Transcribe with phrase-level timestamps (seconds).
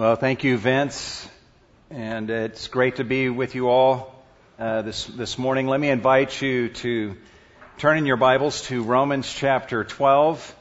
[0.00, 1.28] Well, thank you, Vince,
[1.90, 4.24] and it's great to be with you all
[4.58, 5.66] uh, this this morning.
[5.66, 7.18] Let me invite you to
[7.76, 10.56] turn in your Bibles to Romans chapter 12.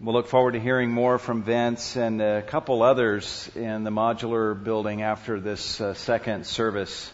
[0.00, 4.54] We'll look forward to hearing more from Vince and a couple others in the modular
[4.54, 7.12] building after this uh, second service.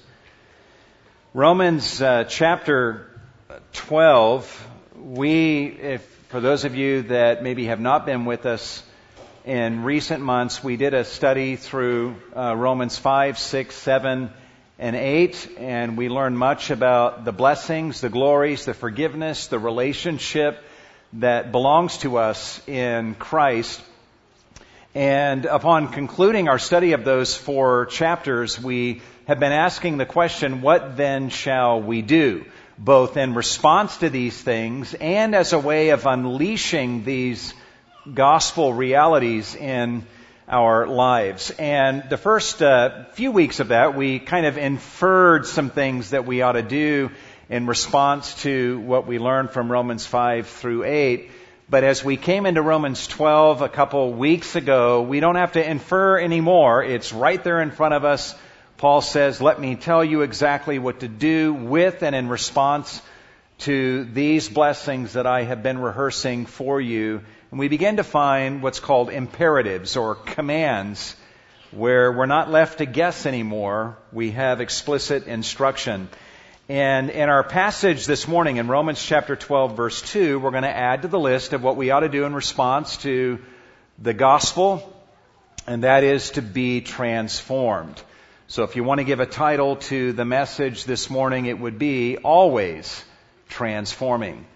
[1.34, 3.20] Romans uh, chapter
[3.72, 4.68] 12.
[4.96, 8.80] We, if for those of you that maybe have not been with us
[9.46, 14.30] in recent months, we did a study through uh, Romans 5, 6, 7,
[14.80, 20.60] and 8, and we learned much about the blessings, the glories, the forgiveness, the relationship
[21.12, 23.80] that belongs to us in Christ.
[24.96, 30.60] And upon concluding our study of those four chapters, we have been asking the question,
[30.60, 32.44] what then shall we do?
[32.78, 37.54] Both in response to these things and as a way of unleashing these
[38.14, 40.06] gospel realities in
[40.48, 41.50] our lives.
[41.58, 46.24] And the first uh, few weeks of that, we kind of inferred some things that
[46.24, 47.10] we ought to do
[47.48, 51.30] in response to what we learned from Romans 5 through 8.
[51.68, 55.68] But as we came into Romans 12 a couple weeks ago, we don't have to
[55.68, 56.84] infer anymore.
[56.84, 58.36] It's right there in front of us.
[58.76, 63.02] Paul says, let me tell you exactly what to do with and in response
[63.58, 68.62] to these blessings that I have been rehearsing for you and we begin to find
[68.62, 71.14] what's called imperatives or commands
[71.70, 73.96] where we're not left to guess anymore.
[74.12, 76.08] We have explicit instruction.
[76.68, 80.76] And in our passage this morning in Romans chapter 12 verse 2, we're going to
[80.76, 83.38] add to the list of what we ought to do in response to
[83.98, 84.92] the gospel,
[85.66, 88.00] and that is to be transformed.
[88.48, 91.78] So if you want to give a title to the message this morning, it would
[91.78, 93.04] be always
[93.48, 94.46] transforming.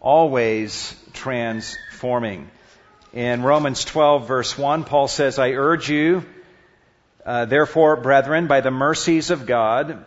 [0.00, 2.50] Always transforming.
[3.12, 6.24] In Romans 12, verse 1, Paul says, I urge you,
[7.26, 10.04] uh, therefore, brethren, by the mercies of God,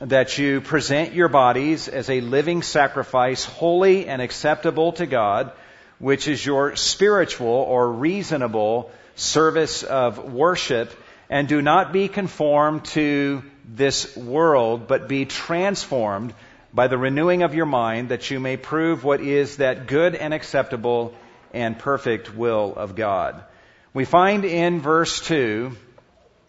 [0.00, 5.52] that you present your bodies as a living sacrifice, holy and acceptable to God,
[5.98, 10.90] which is your spiritual or reasonable service of worship,
[11.28, 16.32] and do not be conformed to this world, but be transformed
[16.74, 20.34] by the renewing of your mind, that you may prove what is that good and
[20.34, 21.14] acceptable
[21.52, 23.44] and perfect will of God.
[23.92, 25.76] We find in verse 2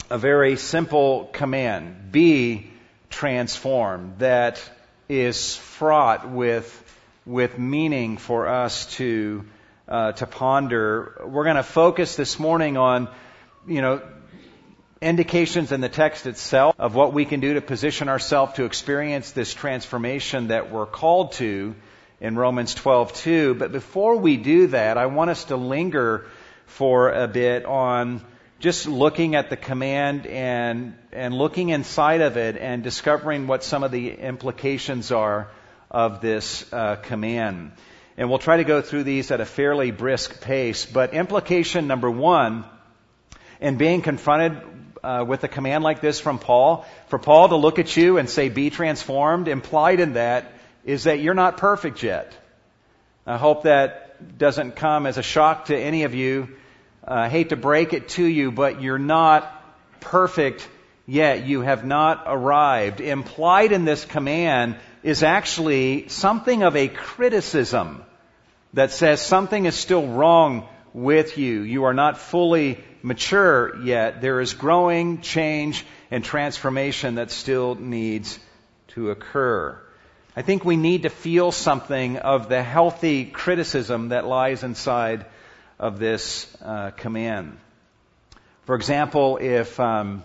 [0.10, 2.72] a very simple command be
[3.12, 4.68] transformed that
[5.08, 9.46] is fraught with, with meaning for us to,
[9.88, 11.22] uh, to ponder.
[11.24, 13.10] We're going to focus this morning on,
[13.68, 14.02] you know,
[15.02, 19.32] indications in the text itself of what we can do to position ourselves to experience
[19.32, 21.76] this transformation that we're called to
[22.22, 23.58] in Romans 12:2.
[23.60, 26.26] But before we do that, I want us to linger
[26.66, 28.22] for a bit on
[28.60, 33.84] just looking at the command and and looking inside of it and discovering what some
[33.84, 35.50] of the implications are
[35.92, 37.72] of this uh, command.
[38.18, 40.86] And we'll try to go through these at a fairly brisk pace.
[40.86, 42.64] But implication number one,
[43.60, 44.62] in being confronted
[45.06, 48.30] uh, with a command like this from Paul, for Paul to look at you and
[48.30, 50.52] say, "Be transformed," implied in that
[50.84, 52.34] is that you're not perfect yet.
[53.26, 56.50] I hope that doesn't come as a shock to any of you.
[57.08, 59.44] I hate to break it to you, but you're not
[60.00, 60.68] perfect
[61.06, 61.46] yet.
[61.46, 63.00] You have not arrived.
[63.00, 68.04] Implied in this command is actually something of a criticism
[68.74, 71.62] that says something is still wrong with you.
[71.62, 74.20] You are not fully mature yet.
[74.20, 78.40] There is growing change and transformation that still needs
[78.90, 79.80] to occur.
[80.36, 85.28] I think we need to feel something of the healthy criticism that lies inside
[85.78, 87.58] of this uh, command.
[88.66, 90.24] For example, if um,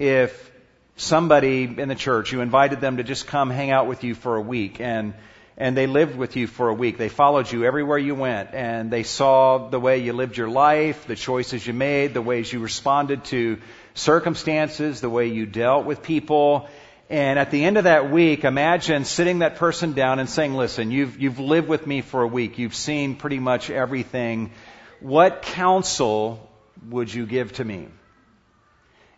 [0.00, 0.50] if
[0.96, 4.36] somebody in the church you invited them to just come hang out with you for
[4.36, 5.14] a week and
[5.60, 6.96] and they lived with you for a week.
[6.96, 11.06] They followed you everywhere you went and they saw the way you lived your life,
[11.06, 13.58] the choices you made, the ways you responded to
[13.92, 16.68] circumstances, the way you dealt with people,
[17.10, 20.92] and at the end of that week, imagine sitting that person down and saying, listen,
[20.92, 22.56] you've, you've lived with me for a week.
[22.58, 24.52] You've seen pretty much everything.
[25.00, 26.48] What counsel
[26.88, 27.88] would you give to me?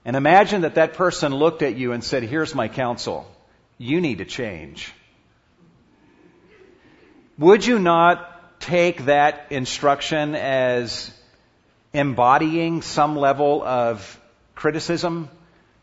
[0.06, 3.30] And imagine that that person looked at you and said, here's my counsel.
[3.76, 4.90] You need to change.
[7.42, 11.10] Would you not take that instruction as
[11.92, 14.20] embodying some level of
[14.54, 15.28] criticism?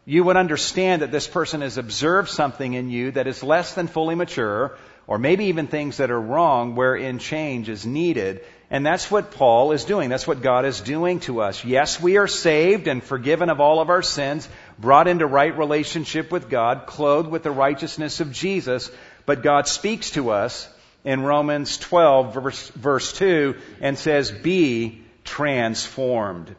[0.10, 3.86] you would understand that this person has observed something in you that is less than
[3.86, 4.76] fully mature,
[5.06, 8.44] or maybe even things that are wrong wherein change is needed.
[8.72, 10.10] And that's what Paul is doing.
[10.10, 11.64] That's what God is doing to us.
[11.64, 16.32] Yes, we are saved and forgiven of all of our sins, brought into right relationship
[16.32, 18.90] with God, clothed with the righteousness of Jesus,
[19.28, 20.68] but God speaks to us
[21.04, 26.56] in Romans 12 verse, verse 2 and says, be transformed.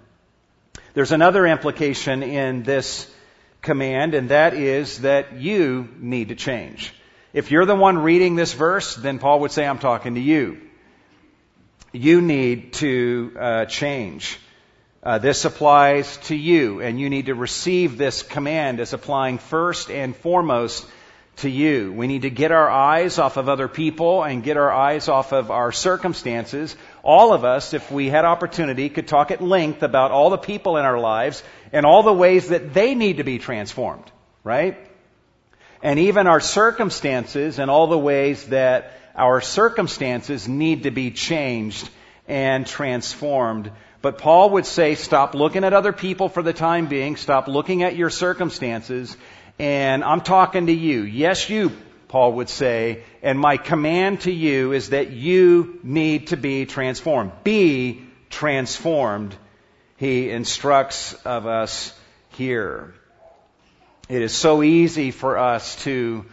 [0.94, 3.10] There's another implication in this
[3.62, 6.92] command, and that is that you need to change.
[7.32, 10.60] If you're the one reading this verse, then Paul would say, I'm talking to you.
[11.92, 14.38] You need to uh, change.
[15.02, 19.90] Uh, this applies to you, and you need to receive this command as applying first
[19.90, 20.86] and foremost
[21.36, 21.92] to you.
[21.92, 25.32] We need to get our eyes off of other people and get our eyes off
[25.32, 26.76] of our circumstances.
[27.02, 30.76] All of us, if we had opportunity, could talk at length about all the people
[30.76, 31.42] in our lives
[31.72, 34.10] and all the ways that they need to be transformed,
[34.44, 34.78] right?
[35.82, 41.88] And even our circumstances and all the ways that our circumstances need to be changed
[42.28, 43.72] and transformed.
[44.02, 47.82] But Paul would say, stop looking at other people for the time being, stop looking
[47.82, 49.16] at your circumstances,
[49.60, 51.02] and I'm talking to you.
[51.02, 51.70] Yes, you,
[52.08, 57.32] Paul would say, and my command to you is that you need to be transformed.
[57.44, 59.36] Be transformed,
[59.98, 61.92] he instructs of us
[62.30, 62.94] here.
[64.08, 66.24] It is so easy for us to,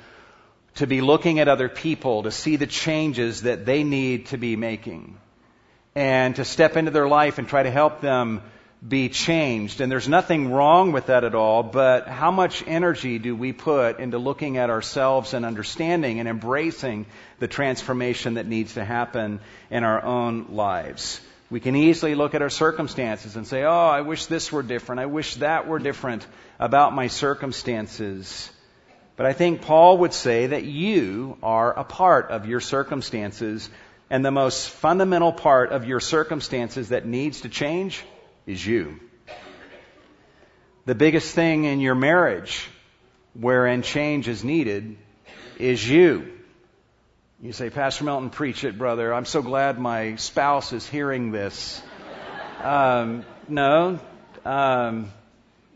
[0.75, 4.55] to be looking at other people, to see the changes that they need to be
[4.55, 5.17] making,
[5.95, 8.41] and to step into their life and try to help them
[8.85, 9.81] be changed.
[9.81, 13.99] And there's nothing wrong with that at all, but how much energy do we put
[13.99, 17.07] into looking at ourselves and understanding and embracing
[17.39, 19.39] the transformation that needs to happen
[19.71, 21.19] in our own lives?
[21.49, 24.99] We can easily look at our circumstances and say, oh, I wish this were different.
[24.99, 26.27] I wish that were different
[26.59, 28.51] about my circumstances.
[29.15, 33.69] But I think Paul would say that you are a part of your circumstances,
[34.09, 38.03] and the most fundamental part of your circumstances that needs to change
[38.47, 38.99] is you.
[40.85, 42.67] The biggest thing in your marriage
[43.33, 44.97] wherein change is needed
[45.59, 46.31] is you.
[47.41, 49.13] You say, Pastor Melton, preach it, brother.
[49.13, 51.81] I'm so glad my spouse is hearing this.
[52.63, 53.99] Um, no.
[54.43, 55.11] Um,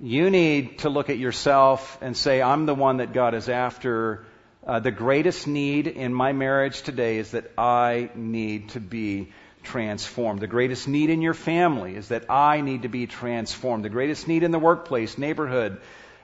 [0.02, 4.26] you need to look at yourself and say, I'm the one that God is after.
[4.66, 9.32] Uh, the greatest need in my marriage today is that I need to be
[9.64, 10.40] transformed.
[10.40, 13.86] The greatest need in your family is that I need to be transformed.
[13.86, 15.80] The greatest need in the workplace, neighborhood,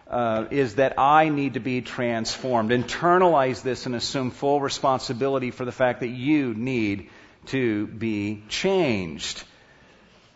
[0.10, 2.72] uh, is that I need to be transformed.
[2.72, 7.10] Internalize this and assume full responsibility for the fact that you need
[7.48, 9.44] to be changed.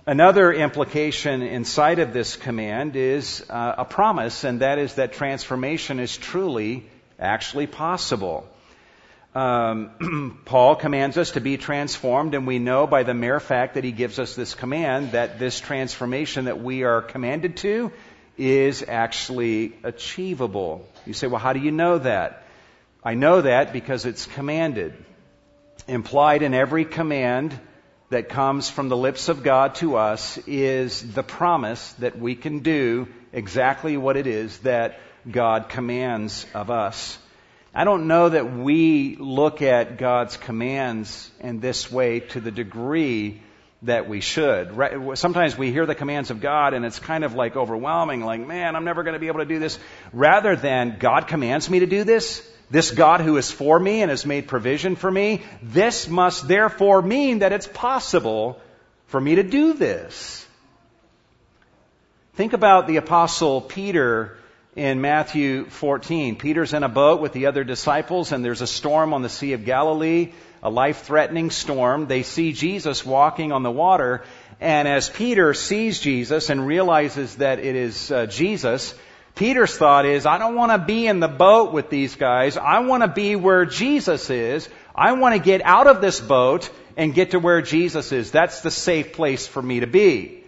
[0.06, 6.00] Another implication inside of this command is uh, a promise, and that is that transformation
[6.00, 6.86] is truly
[7.20, 8.48] actually possible
[9.34, 13.84] um, Paul commands us to be transformed, and we know by the mere fact that
[13.84, 17.92] he gives us this command that this transformation that we are commanded to
[18.38, 20.88] is actually achievable.
[21.06, 22.44] You say, well, how do you know that?
[23.04, 24.94] I know that because it's commanded.
[25.88, 27.58] Implied in every command
[28.10, 32.60] that comes from the lips of God to us is the promise that we can
[32.60, 35.00] do exactly what it is that
[35.30, 37.18] God commands of us.
[37.74, 43.42] I don't know that we look at God's commands in this way to the degree
[43.84, 44.76] that we should.
[45.16, 48.76] Sometimes we hear the commands of God and it's kind of like overwhelming, like, man,
[48.76, 49.80] I'm never going to be able to do this.
[50.12, 54.10] Rather than God commands me to do this, this God who is for me and
[54.10, 58.60] has made provision for me, this must therefore mean that it's possible
[59.08, 60.46] for me to do this.
[62.34, 64.38] Think about the apostle Peter
[64.76, 66.38] in Matthew 14.
[66.38, 69.54] Peter's in a boat with the other disciples, and there's a storm on the Sea
[69.54, 70.32] of Galilee,
[70.64, 72.08] a life threatening storm.
[72.08, 74.24] They see Jesus walking on the water,
[74.62, 78.96] and as Peter sees Jesus and realizes that it is uh, Jesus,
[79.36, 82.58] Peter's thought is, I don't want to be in the boat with these guys.
[82.58, 84.70] I want to be where Jesus is.
[84.96, 88.32] I want to get out of this boat and get to where Jesus is.
[88.32, 90.41] That's the safe place for me to be.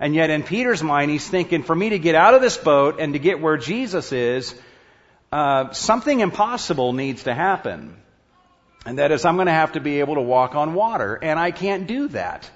[0.00, 3.00] And yet, in Peter's mind, he's thinking, for me to get out of this boat
[3.00, 4.58] and to get where Jesus is,
[5.30, 7.94] uh, something impossible needs to happen.
[8.86, 11.18] And that is, I'm going to have to be able to walk on water.
[11.20, 12.50] And I can't do that.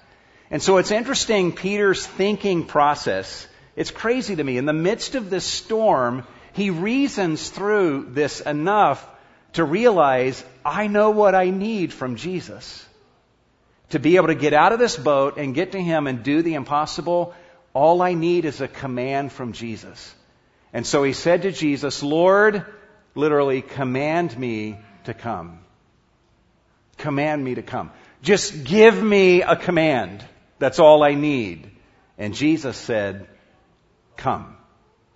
[0.51, 3.47] And so it's interesting, Peter's thinking process.
[3.77, 4.57] It's crazy to me.
[4.57, 9.07] In the midst of this storm, he reasons through this enough
[9.53, 12.87] to realize, I know what I need from Jesus
[13.95, 16.43] to be able to get out of this boat and get to Him and do
[16.43, 17.33] the impossible,
[17.73, 20.13] all I need is a command from Jesus.
[20.73, 22.67] And so he said to Jesus, Lord,
[23.15, 25.61] literally, command me to come.
[26.99, 27.93] Command me to come.
[28.21, 30.25] Just give me a command.
[30.59, 31.71] That's all I need.
[32.19, 33.29] And Jesus said,
[34.17, 34.57] Come.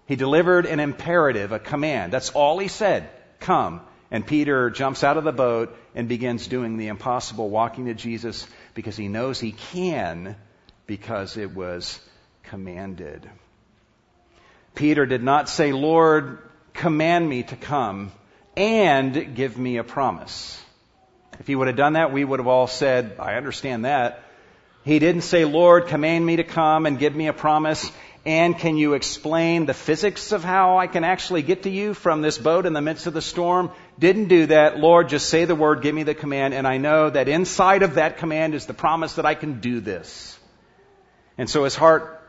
[0.07, 2.13] He delivered an imperative, a command.
[2.13, 3.11] That's all he said.
[3.41, 3.81] Come.
[4.13, 8.47] And Peter jumps out of the boat and begins doing the impossible, walking to Jesus
[8.79, 10.37] because he knows he can
[10.87, 11.99] because it was
[12.45, 13.29] commanded.
[14.77, 16.39] Peter did not say, Lord,
[16.75, 18.13] command me to come
[18.57, 20.63] and give me a promise.
[21.41, 24.23] If he would have done that, we would have all said, I understand that.
[24.85, 27.91] He didn't say, Lord, command me to come and give me a promise.
[28.25, 32.23] And can you explain the physics of how I can actually get to you from
[32.23, 33.73] this boat in the midst of the storm?
[33.99, 34.79] Didn't do that.
[34.79, 37.95] Lord, just say the word, give me the command, and I know that inside of
[37.95, 40.39] that command is the promise that I can do this.
[41.37, 42.23] And so his heart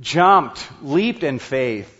[0.00, 1.94] jumped, leaped in faith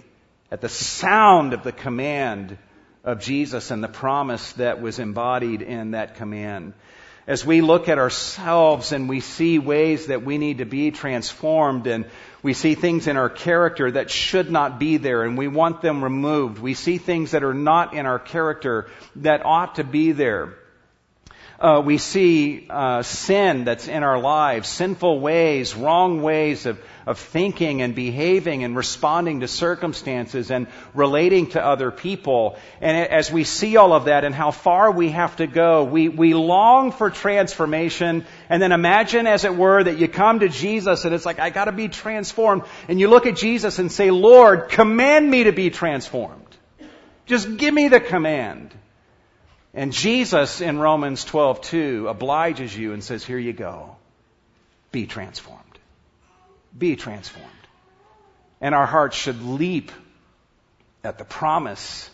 [0.51, 2.59] at the sound of the command
[3.03, 6.75] of Jesus and the promise that was embodied in that command.
[7.27, 11.87] As we look at ourselves and we see ways that we need to be transformed
[11.87, 12.07] and
[12.43, 16.03] we see things in our character that should not be there and we want them
[16.05, 16.59] removed.
[16.59, 20.55] We see things that are not in our character that ought to be there.
[21.61, 26.79] Uh, we see uh, sin that's in our lives, sinful ways, wrong ways of,
[27.09, 32.59] of thinking and behaving and responding to circumstances and relating to other people.
[32.83, 36.11] And as we see all of that and how far we have to go, we,
[36.11, 38.27] we long for transformation.
[38.51, 41.49] And then imagine, as it were, that you come to Jesus and it's like, I
[41.49, 42.65] gotta be transformed.
[42.89, 46.45] And you look at Jesus and say, Lord, command me to be transformed.
[47.25, 48.75] Just give me the command.
[49.73, 53.97] And Jesus in Romans 12:2 obliges you and says, "Here you go.
[54.93, 55.68] Be transformed.
[56.77, 57.49] Be transformed."
[58.61, 59.93] And our hearts should leap
[61.05, 62.11] at the promise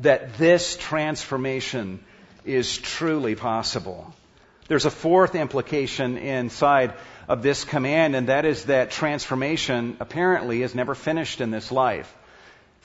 [0.00, 2.04] that this transformation
[2.44, 4.12] is truly possible.
[4.68, 6.92] There's a fourth implication inside
[7.28, 12.12] of this command, and that is that transformation apparently is never finished in this life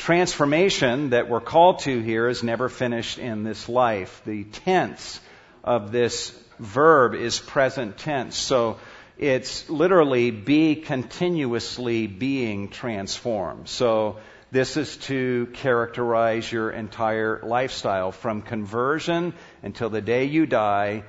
[0.01, 4.21] transformation that we're called to here is never finished in this life.
[4.25, 5.19] The tense
[5.63, 8.35] of this verb is present tense.
[8.35, 8.79] So
[9.21, 13.69] it's literally be continuously being transformed.
[13.69, 14.17] So
[14.51, 21.03] this is to characterize your entire lifestyle from conversion until the day you die.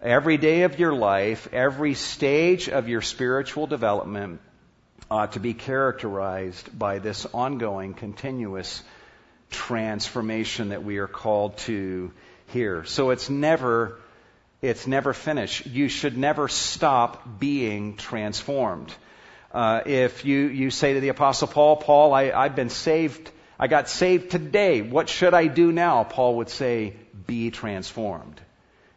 [0.00, 4.40] Every day of your life, every stage of your spiritual development
[5.10, 8.82] ought to be characterized by this ongoing, continuous
[9.50, 12.12] transformation that we are called to
[12.48, 12.84] here.
[12.84, 13.98] So it's never,
[14.62, 15.66] it's never finished.
[15.66, 18.92] You should never stop being transformed.
[19.52, 23.68] Uh, if you, you say to the apostle Paul, Paul, I, I've been saved, I
[23.68, 24.82] got saved today.
[24.82, 26.04] What should I do now?
[26.04, 26.94] Paul would say,
[27.26, 28.40] be transformed.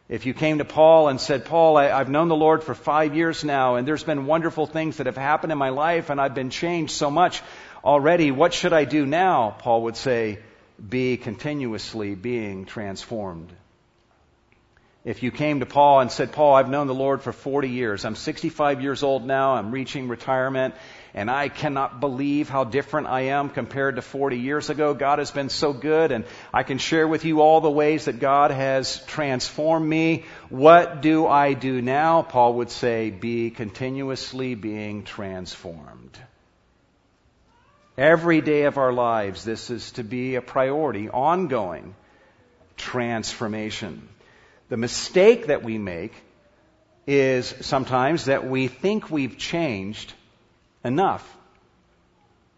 [0.10, 3.16] If you came to Paul and said, Paul, I, have known the Lord for five
[3.16, 6.34] years now, and there's been wonderful things that have happened in my life, and I've
[6.34, 7.44] been changed so much
[7.84, 8.32] already.
[8.32, 9.56] What should I do now?
[9.60, 10.40] Paul would say,
[10.90, 13.54] be continuously being transformed.
[15.06, 18.04] If you came to Paul and said, Paul, I've known the Lord for 40 years.
[18.04, 19.54] I'm 65 years old now.
[19.54, 20.76] I'm reaching retirement
[21.14, 24.94] and I cannot believe how different I am compared to 40 years ago.
[24.94, 28.20] God has been so good, and I can share with you all the ways that
[28.20, 30.26] God has transformed me.
[30.50, 32.22] What do I do now?
[32.22, 36.18] Paul would say, be continuously being transformed.
[37.98, 41.96] Every day of our lives, this is to be a priority, ongoing
[42.78, 44.08] transformation.
[44.70, 46.14] The mistake that we make
[47.08, 50.14] is sometimes that we think we've changed
[50.86, 51.28] enough.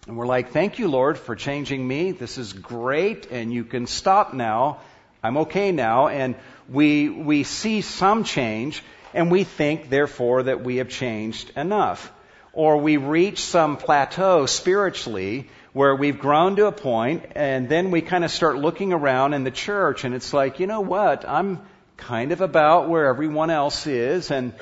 [0.08, 2.12] And we're like, thank you, Lord, for changing me.
[2.12, 4.82] This is great, and you can stop now.
[5.24, 6.10] I'm okay now.
[6.10, 6.36] And
[6.68, 12.12] we, we see some change, and we think, therefore, that we have changed enough.
[12.52, 18.02] Or we reach some plateau spiritually where we've grown to a point, and then we
[18.02, 21.24] kind of start looking around in the church, and it's like, you know what?
[21.26, 21.62] I'm
[22.02, 24.54] kind of about where everyone else is, and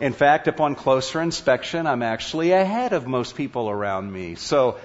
[0.00, 4.36] in fact, upon closer inspection, I'm actually ahead of most people around me.
[4.36, 4.78] So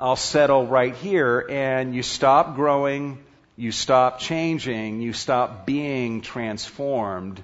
[0.00, 3.24] I'll settle right here and you stop growing,
[3.56, 7.42] you stop changing, you stop being transformed,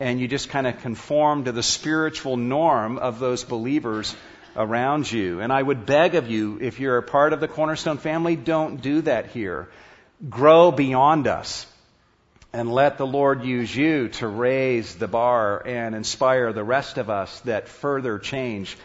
[0.00, 4.16] and you just kind of conform to the spiritual norm of those believers
[4.56, 5.40] around you.
[5.40, 8.80] And I would beg of you, if you're a part of the Cornerstone family, don't
[8.82, 9.68] do that here.
[10.28, 11.66] Grow beyond us
[12.52, 17.08] and let the Lord use you to raise the bar and inspire the rest of
[17.08, 18.76] us that further change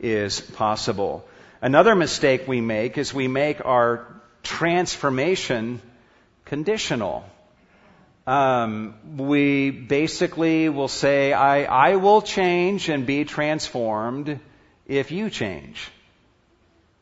[0.00, 1.24] is possible.
[1.60, 4.06] Another mistake we make is we make our
[4.42, 5.80] transformation
[6.44, 7.24] conditional.
[8.26, 14.38] um, we basically will say, I, I will change and be transformed
[14.86, 15.90] if you change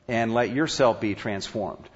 [0.09, 1.89] and let yourself be transformed.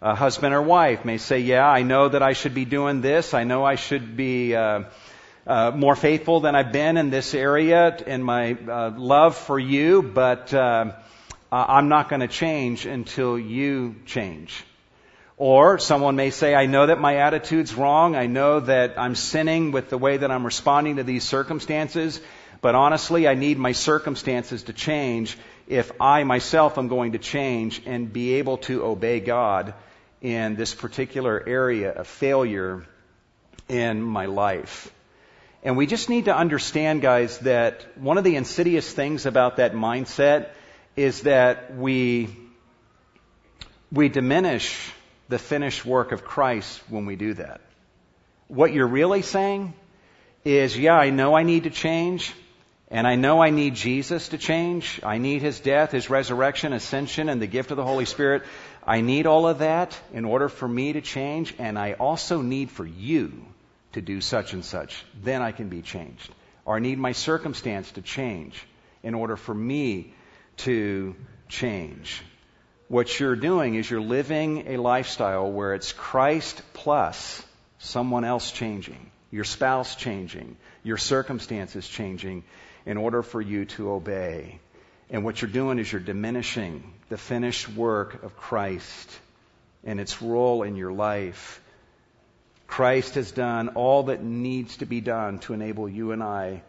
[0.00, 3.34] A husband or wife may say, Yeah, I know that I should be doing this.
[3.34, 4.84] I know I should be uh,
[5.44, 10.02] uh, more faithful than I've been in this area in my uh, love for you,
[10.02, 10.92] but uh,
[11.50, 14.64] I'm not going to change until you change.
[15.36, 18.14] Or someone may say, I know that my attitude's wrong.
[18.14, 22.20] I know that I'm sinning with the way that I'm responding to these circumstances.
[22.60, 25.36] But honestly, I need my circumstances to change
[25.66, 29.74] if I myself am going to change and be able to obey God
[30.20, 32.84] in this particular area of failure
[33.68, 34.92] in my life.
[35.62, 39.72] And we just need to understand, guys, that one of the insidious things about that
[39.72, 40.50] mindset
[40.96, 42.28] is that we,
[43.92, 44.92] we diminish
[45.28, 47.60] the finished work of Christ when we do that.
[48.46, 49.74] What you're really saying
[50.44, 52.32] is, yeah, I know I need to change,
[52.90, 55.00] and I know I need Jesus to change.
[55.02, 58.44] I need His death, His resurrection, ascension, and the gift of the Holy Spirit.
[58.88, 62.70] I need all of that in order for me to change, and I also need
[62.70, 63.44] for you
[63.92, 65.04] to do such and such.
[65.22, 66.34] Then I can be changed.
[66.64, 68.66] Or I need my circumstance to change
[69.02, 70.14] in order for me
[70.58, 71.14] to
[71.48, 72.22] change
[72.88, 77.44] what you're doing is you're living a lifestyle where it's Christ plus
[77.78, 82.44] someone else changing, your spouse changing, your circumstances changing
[82.86, 84.58] in order for you to obey.
[85.10, 89.10] And what you're doing is you're diminishing the finished work of Christ
[89.84, 91.60] and its role in your life.
[92.66, 96.62] Christ has done all that needs to be done to enable you and I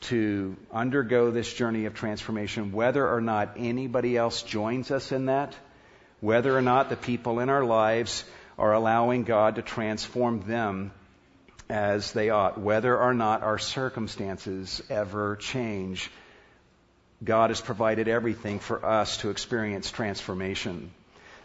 [0.00, 5.54] to undergo this journey of transformation, whether or not anybody else joins us in that,
[6.20, 8.24] whether or not the people in our lives
[8.58, 10.92] are allowing God to transform them
[11.68, 16.10] as they ought, whether or not our circumstances ever change.
[17.22, 20.90] God has provided everything for us to experience transformation.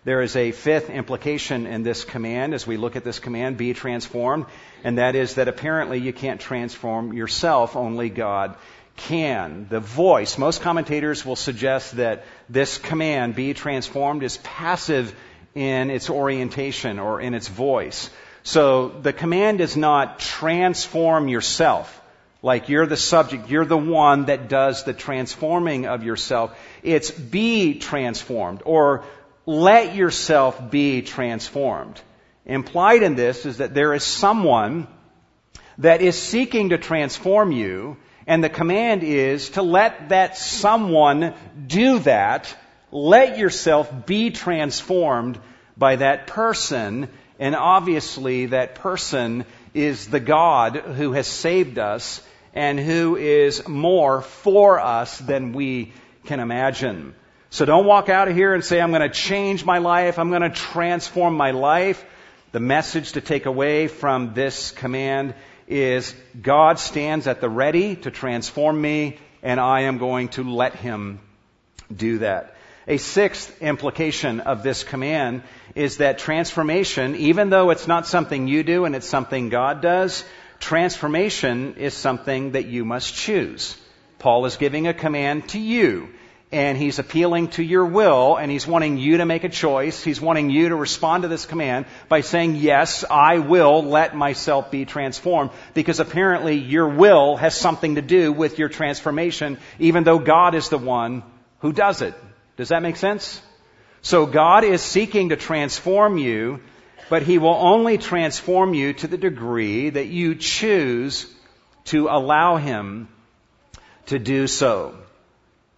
[0.06, 3.74] There is a fifth implication in this command as we look at this command, be
[3.74, 4.46] transformed,
[4.84, 8.56] and that is that apparently you can't transform yourself, only God
[8.98, 9.68] can.
[9.70, 15.16] The voice, most commentators will suggest that this command, be transformed, is passive
[15.56, 18.10] in its orientation or in its voice.
[18.44, 22.02] So the command is not transform yourself.
[22.44, 26.56] Like you're the subject, you're the one that does the transforming of yourself.
[26.84, 29.06] It's be transformed or
[29.46, 32.02] let yourself be transformed.
[32.46, 34.88] Implied in this is that there is someone
[35.78, 37.96] that is seeking to transform you,
[38.28, 41.34] and the command is to let that someone
[41.66, 42.54] do that.
[42.92, 45.40] Let yourself be transformed
[45.78, 47.08] by that person,
[47.40, 52.22] and obviously that person is the God who has saved us
[52.54, 55.94] and who is more for us than we
[56.26, 57.16] can imagine.
[57.50, 60.18] So don't walk out of here and say, I'm going to change my life.
[60.18, 62.04] I'm going to transform my life.
[62.52, 65.36] The message to take away from this command
[65.68, 70.76] is God stands at the ready to transform me, and I am going to let
[70.76, 71.20] Him
[71.96, 72.56] do that.
[72.88, 78.64] A sixth implication of this command is that transformation, even though it's not something you
[78.64, 80.26] do and it's something God does,
[80.64, 83.78] transformation is something that you must choose.
[84.18, 86.10] Paul is giving a command to you
[86.52, 90.04] and he's appealing to your will and he's wanting you to make a choice.
[90.04, 94.72] He's wanting you to respond to this command by saying, yes, I will let myself
[94.72, 100.20] be transformed because apparently your will has something to do with your transformation even though
[100.20, 101.24] God is the one
[101.60, 102.14] who does it.
[102.56, 103.42] Does that make sense?
[104.02, 106.60] So God is seeking to transform you,
[107.14, 111.32] but he will only transform you to the degree that you choose
[111.84, 113.08] to allow him
[114.08, 114.96] to do so.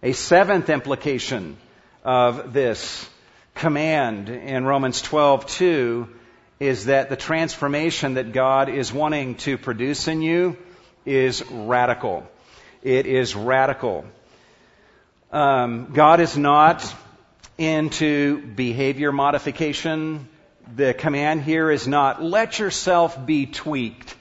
[0.02, 1.58] A seventh implication
[2.02, 3.06] of this
[3.54, 6.08] command in Romans 12:2
[6.58, 10.56] is that the transformation that God is wanting to produce in you
[11.04, 12.26] is radical.
[12.82, 14.06] It is radical.
[15.30, 16.94] Um, God is not
[17.58, 20.30] into behavior modification.
[20.74, 24.16] The command here is not let yourself be tweaked.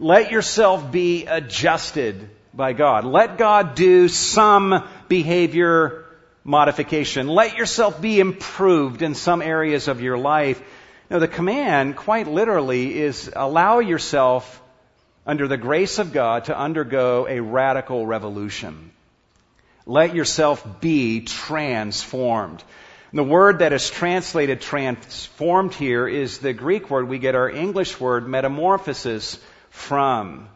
[0.00, 3.04] Let yourself be adjusted by God.
[3.04, 6.06] Let God do some behavior
[6.44, 7.28] modification.
[7.28, 10.62] Let yourself be improved in some areas of your life.
[11.10, 14.62] Now, the command, quite literally, is allow yourself,
[15.26, 18.92] under the grace of God, to undergo a radical revolution.
[19.86, 22.62] Let yourself be transformed.
[23.14, 28.00] The word that is translated transformed here is the Greek word we get our English
[28.00, 29.38] word metamorphosis
[29.70, 30.48] from.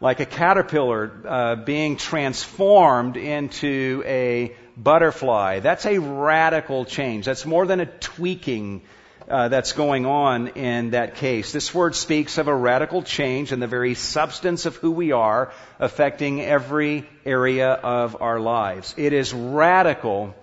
[0.00, 5.60] Like a caterpillar uh, being transformed into a butterfly.
[5.60, 7.26] That's a radical change.
[7.26, 8.82] That's more than a tweaking
[9.28, 11.52] uh, that's going on in that case.
[11.52, 15.52] This word speaks of a radical change in the very substance of who we are,
[15.78, 18.92] affecting every area of our lives.
[18.96, 20.34] It is radical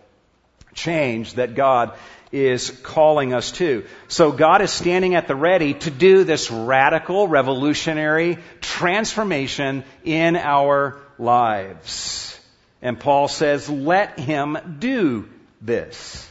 [0.79, 1.93] change that God
[2.31, 3.85] is calling us to.
[4.07, 10.99] So God is standing at the ready to do this radical, revolutionary transformation in our
[11.17, 12.39] lives.
[12.81, 15.27] And Paul says, let him do
[15.61, 16.25] this.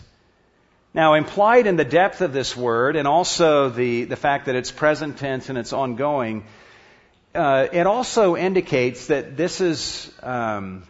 [0.95, 4.73] Now, implied in the depth of this word, and also the, the fact that it's
[4.73, 6.45] present tense and it's ongoing,
[7.35, 10.85] uh, it also indicates that this is, um,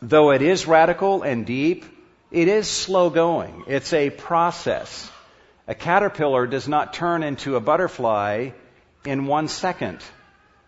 [0.00, 1.84] though it is radical and deep,
[2.30, 3.64] it is slow going.
[3.66, 5.10] It's a process.
[5.66, 8.50] A caterpillar does not turn into a butterfly
[9.04, 10.00] in one second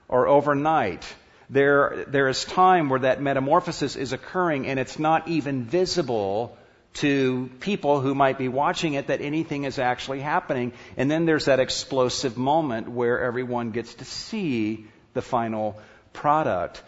[0.08, 1.06] or overnight.
[1.48, 6.56] There, there is time where that metamorphosis is occurring and it's not even visible
[6.92, 10.72] to people who might be watching it that anything is actually happening.
[10.96, 15.80] And then there's that explosive moment where everyone gets to see the final
[16.12, 16.82] product.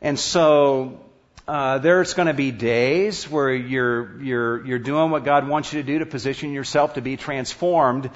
[0.00, 1.00] And so
[1.48, 5.80] uh, there's going to be days where you're you're you're doing what God wants you
[5.80, 8.10] to do to position yourself to be transformed,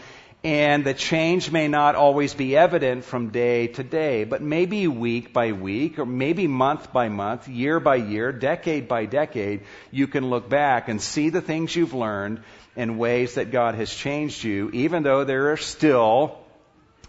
[0.45, 5.33] and the change may not always be evident from day to day, but maybe week
[5.33, 10.29] by week, or maybe month by month, year by year, decade by decade, you can
[10.29, 12.43] look back and see the things you've learned
[12.77, 16.39] in ways that God has changed you, even though there are still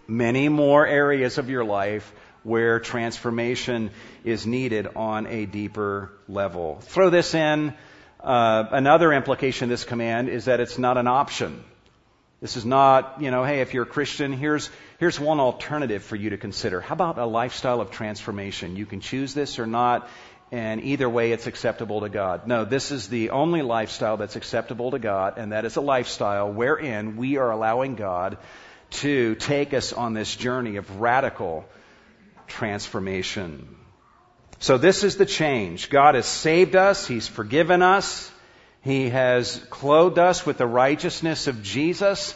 [0.08, 2.10] many more areas of your life
[2.44, 3.90] where transformation
[4.22, 6.78] is needed on a deeper level.
[6.82, 7.74] Throw this in.
[8.20, 11.62] Uh, another implication of this command is that it's not an option.
[12.40, 16.16] This is not, you know, hey, if you're a Christian, here's, here's one alternative for
[16.16, 16.80] you to consider.
[16.80, 18.76] How about a lifestyle of transformation?
[18.76, 20.08] You can choose this or not,
[20.52, 22.46] and either way it's acceptable to God.
[22.46, 26.52] No, this is the only lifestyle that's acceptable to God, and that is a lifestyle
[26.52, 28.36] wherein we are allowing God
[28.90, 31.64] to take us on this journey of radical
[32.46, 33.76] transformation.
[34.58, 35.90] So this is the change.
[35.90, 37.06] God has saved us.
[37.06, 38.30] He's forgiven us.
[38.82, 42.34] He has clothed us with the righteousness of Jesus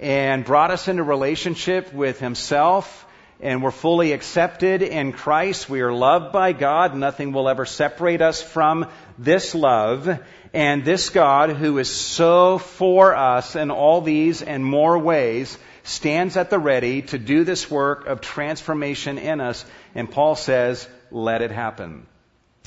[0.00, 3.06] and brought us into relationship with Himself.
[3.40, 5.68] And we're fully accepted in Christ.
[5.68, 6.94] We are loved by God.
[6.94, 8.88] Nothing will ever separate us from
[9.18, 10.20] this love.
[10.54, 16.36] And this God who is so for us in all these and more ways stands
[16.36, 19.64] at the ready to do this work of transformation in us.
[19.94, 22.06] And Paul says, let it happen.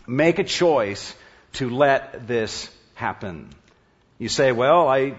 [0.08, 1.16] Make a choice
[1.54, 3.50] to let this happen.
[4.18, 5.16] You say, well, I,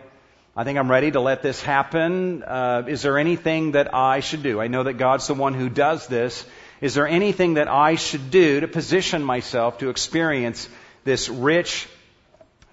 [0.55, 2.43] I think I'm ready to let this happen.
[2.43, 4.61] Uh, is there anything that I should do?
[4.61, 6.45] I know that God's the one who does this.
[6.81, 10.69] Is there anything that I should do to position myself to experience
[11.05, 11.89] this rich,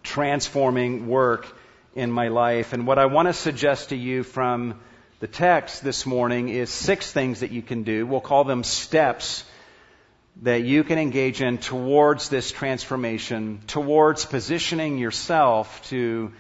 [0.03, 1.47] transforming work
[1.95, 2.73] in my life?
[2.73, 4.79] And what I want to suggest to you from
[5.19, 8.06] the text this morning is six things that you can do.
[8.06, 9.43] We'll call them steps
[10.41, 16.34] that you can engage in towards this transformation, towards positioning yourself to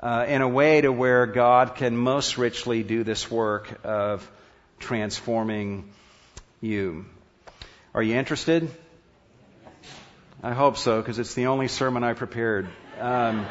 [0.00, 4.30] uh, in a way to where God can most richly do this work of
[4.78, 5.90] transforming
[6.60, 7.06] you.
[7.94, 8.70] Are you interested?
[10.42, 12.68] I hope so, because it's the only sermon I prepared.
[13.00, 13.46] Um,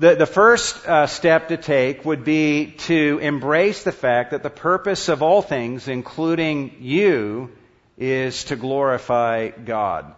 [0.00, 4.48] the, the first uh, step to take would be to embrace the fact that the
[4.48, 7.50] purpose of all things, including you,
[7.98, 10.14] is to glorify God.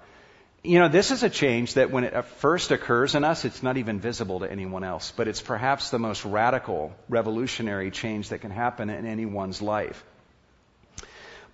[0.63, 3.77] You know, this is a change that when it first occurs in us, it's not
[3.77, 8.53] even visible to anyone else, but it's perhaps the most radical, revolutionary change that can
[8.53, 10.05] happen in anyone's life.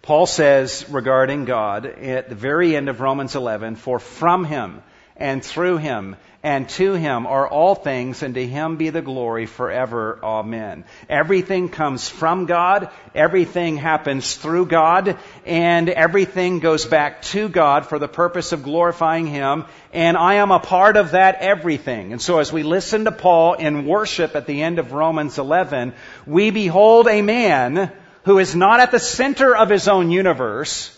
[0.03, 4.83] Paul says regarding God at the very end of Romans 11, for from him
[5.19, 9.47] and through him and to him are all things, and to him be the glory
[9.47, 10.21] forever.
[10.23, 10.85] Amen.
[11.09, 17.99] Everything comes from God, everything happens through God, and everything goes back to God for
[17.99, 22.13] the purpose of glorifying him, and I am a part of that everything.
[22.13, 25.93] And so as we listen to Paul in worship at the end of Romans 11,
[26.25, 27.91] we behold a man
[28.25, 30.95] who is not at the center of his own universe,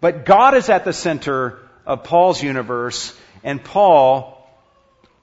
[0.00, 4.46] but God is at the center of Paul's universe, and Paul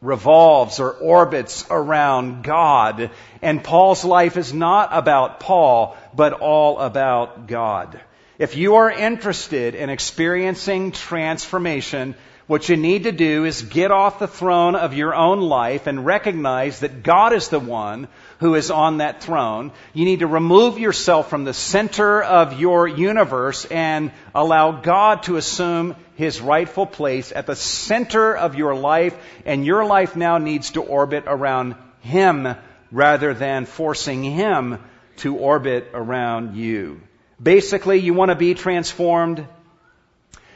[0.01, 3.11] revolves or orbits around God.
[3.41, 7.99] And Paul's life is not about Paul, but all about God.
[8.39, 14.19] If you are interested in experiencing transformation, What you need to do is get off
[14.19, 18.09] the throne of your own life and recognize that God is the one
[18.39, 19.71] who is on that throne.
[19.93, 25.37] You need to remove yourself from the center of your universe and allow God to
[25.37, 29.15] assume his rightful place at the center of your life.
[29.45, 32.55] And your life now needs to orbit around him
[32.91, 34.79] rather than forcing him
[35.17, 37.01] to orbit around you.
[37.41, 39.47] Basically, you want to be transformed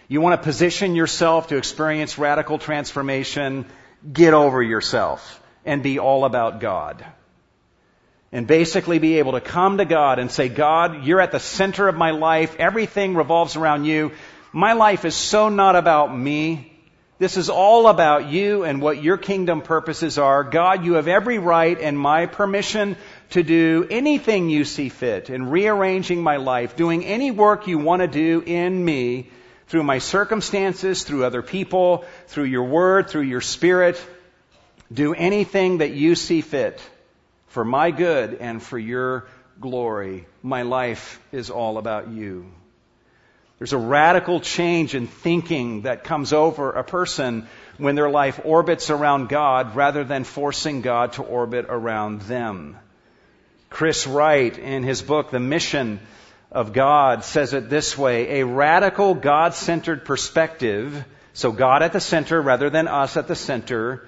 [0.09, 3.65] you want to position yourself to experience radical transformation,
[4.11, 7.05] get over yourself and be all about God.
[8.31, 11.87] And basically be able to come to God and say, God, you're at the center
[11.87, 12.55] of my life.
[12.57, 14.11] Everything revolves around you.
[14.51, 16.71] My life is so not about me.
[17.19, 20.43] This is all about you and what your kingdom purposes are.
[20.43, 22.95] God, you have every right and my permission
[23.31, 28.03] to do anything you see fit in rearranging my life, doing any work you want
[28.03, 29.31] to do in me
[29.67, 33.99] through my circumstances, through other people, through your word, through your spirit.
[34.93, 36.79] Do anything that you see fit
[37.47, 39.27] for my good and for your
[39.59, 40.27] glory.
[40.43, 42.51] My life is all about you.
[43.59, 48.89] There's a radical change in thinking that comes over a person when their life orbits
[48.89, 52.77] around God rather than forcing God to orbit around them.
[53.69, 55.99] Chris Wright, in his book, The Mission
[56.51, 61.99] of God says it this way a radical God centered perspective, so God at the
[61.99, 64.07] center rather than us at the center,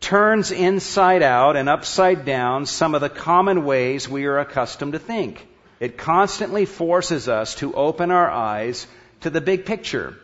[0.00, 4.98] turns inside out and upside down some of the common ways we are accustomed to
[4.98, 5.46] think.
[5.80, 8.86] It constantly forces us to open our eyes
[9.22, 10.14] to the big picture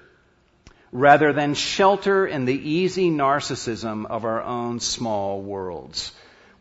[0.93, 6.13] rather than shelter in the easy narcissism of our own small worlds.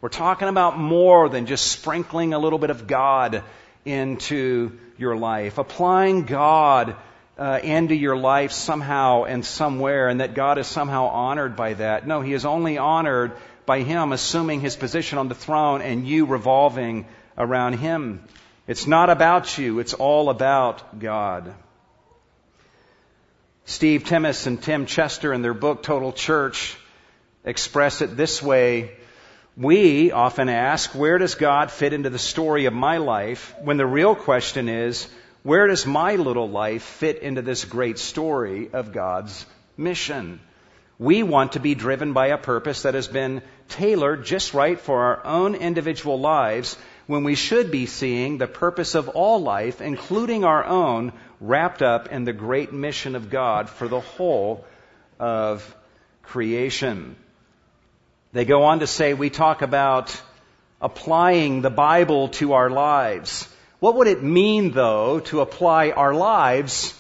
[0.02, 3.44] We're talking about more than just sprinkling a little bit of God
[3.84, 6.96] into your life, applying God
[7.38, 12.08] uh, into your life somehow and somewhere, and that God is somehow honored by that.
[12.08, 13.34] No, He is only honored
[13.66, 17.06] by Him assuming His position on the throne and you revolving
[17.38, 18.24] around Him.
[18.68, 21.54] It's not about you, it's all about God.
[23.66, 26.78] Steve Timmis and Tim Chester in their book Total Church
[27.44, 28.92] express it this way
[29.58, 33.56] we often ask, where does God fit into the story of my life?
[33.62, 35.08] When the real question is,
[35.44, 39.46] where does my little life fit into this great story of God's
[39.78, 40.42] mission?
[41.00, 45.04] We want to be driven by a purpose that has been tailored just right for
[45.04, 50.44] our own individual lives when we should be seeing the purpose of all life, including
[50.44, 54.66] our own, wrapped up in the great mission of God for the whole
[55.20, 55.76] of
[56.24, 57.16] creation.
[58.34, 60.20] They go on to say we talk about
[60.82, 63.48] applying the Bible to our lives.
[63.80, 67.00] What would it mean, though, to apply our lives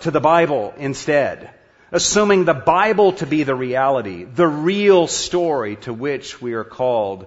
[0.00, 1.50] to the Bible instead?
[1.92, 7.26] Assuming the Bible to be the reality, the real story to which we are called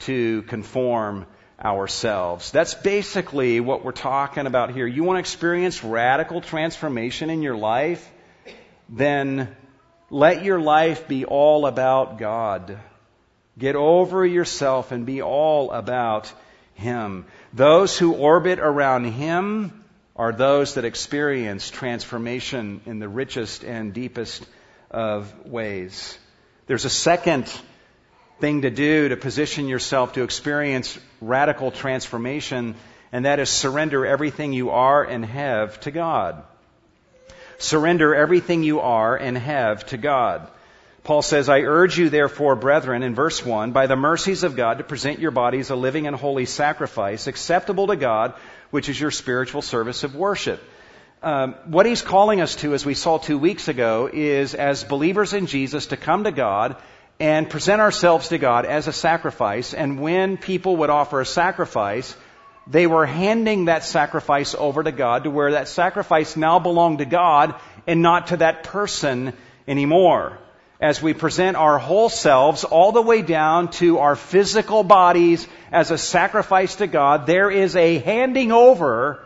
[0.00, 1.26] to conform
[1.64, 2.50] ourselves.
[2.50, 4.86] That's basically what we're talking about here.
[4.86, 8.08] You want to experience radical transformation in your life?
[8.88, 9.56] Then
[10.10, 12.78] let your life be all about God.
[13.58, 16.30] Get over yourself and be all about
[16.74, 17.24] Him.
[17.52, 19.84] Those who orbit around Him
[20.16, 24.46] are those that experience transformation in the richest and deepest
[24.90, 26.18] of ways.
[26.66, 27.50] There's a second
[28.40, 32.74] thing to do to position yourself to experience radical transformation,
[33.12, 36.42] and that is surrender everything you are and have to God.
[37.58, 40.48] Surrender everything you are and have to God.
[41.04, 44.78] Paul says, I urge you therefore, brethren, in verse 1, by the mercies of God,
[44.78, 48.34] to present your bodies a living and holy sacrifice, acceptable to God,
[48.70, 50.62] which is your spiritual service of worship.
[51.22, 55.34] Um, what he's calling us to, as we saw two weeks ago, is as believers
[55.34, 56.76] in Jesus to come to God
[57.20, 59.74] and present ourselves to God as a sacrifice.
[59.74, 62.16] And when people would offer a sacrifice,
[62.66, 67.04] they were handing that sacrifice over to God to where that sacrifice now belonged to
[67.04, 67.54] God
[67.86, 69.32] and not to that person
[69.68, 70.38] anymore.
[70.80, 75.90] As we present our whole selves all the way down to our physical bodies as
[75.90, 79.24] a sacrifice to God, there is a handing over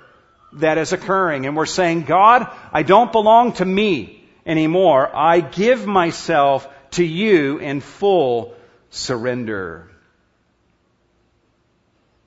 [0.55, 1.47] that is occurring.
[1.47, 5.15] And we're saying, God, I don't belong to me anymore.
[5.15, 8.55] I give myself to you in full
[8.91, 9.91] surrender.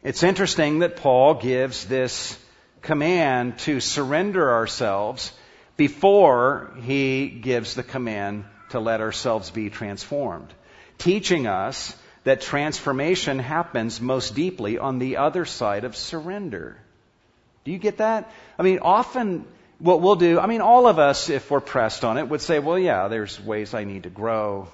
[0.04, 2.38] It's interesting that Paul gives this
[2.82, 5.32] command to surrender ourselves
[5.78, 10.54] before he gives the command to let ourselves be transformed,
[10.98, 16.78] teaching us that transformation happens most deeply on the other side of surrender.
[17.64, 18.32] Do you get that?
[18.58, 19.46] I mean, often
[19.82, 22.60] what we'll do, I mean, all of us, if we're pressed on it, would say,
[22.60, 24.68] well, yeah, there's ways I need to grow.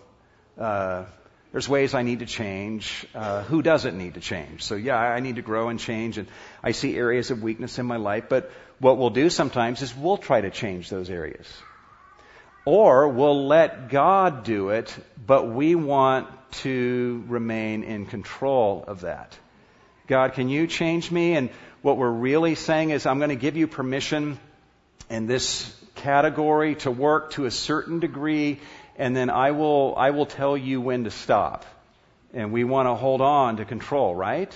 [0.57, 1.05] Uh,
[1.53, 3.07] there's ways I need to change.
[3.15, 4.63] Uh, who doesn't need to change?
[4.63, 6.27] So yeah, I need to grow and change, and
[6.61, 8.25] I see areas of weakness in my life.
[8.27, 11.47] But what we'll do sometimes is we'll try to change those areas,
[12.65, 14.93] or we'll let God do it,
[15.25, 16.27] but we want
[16.63, 19.37] to remain in control of that.
[20.07, 21.33] God, can you change me?
[21.33, 21.49] And
[21.81, 24.37] what we're really saying is, I'm going to give you permission
[25.09, 28.59] in this category to work to a certain degree
[28.97, 31.65] and then I will, I will tell you when to stop.
[32.33, 34.51] And we want to hold on to control, right?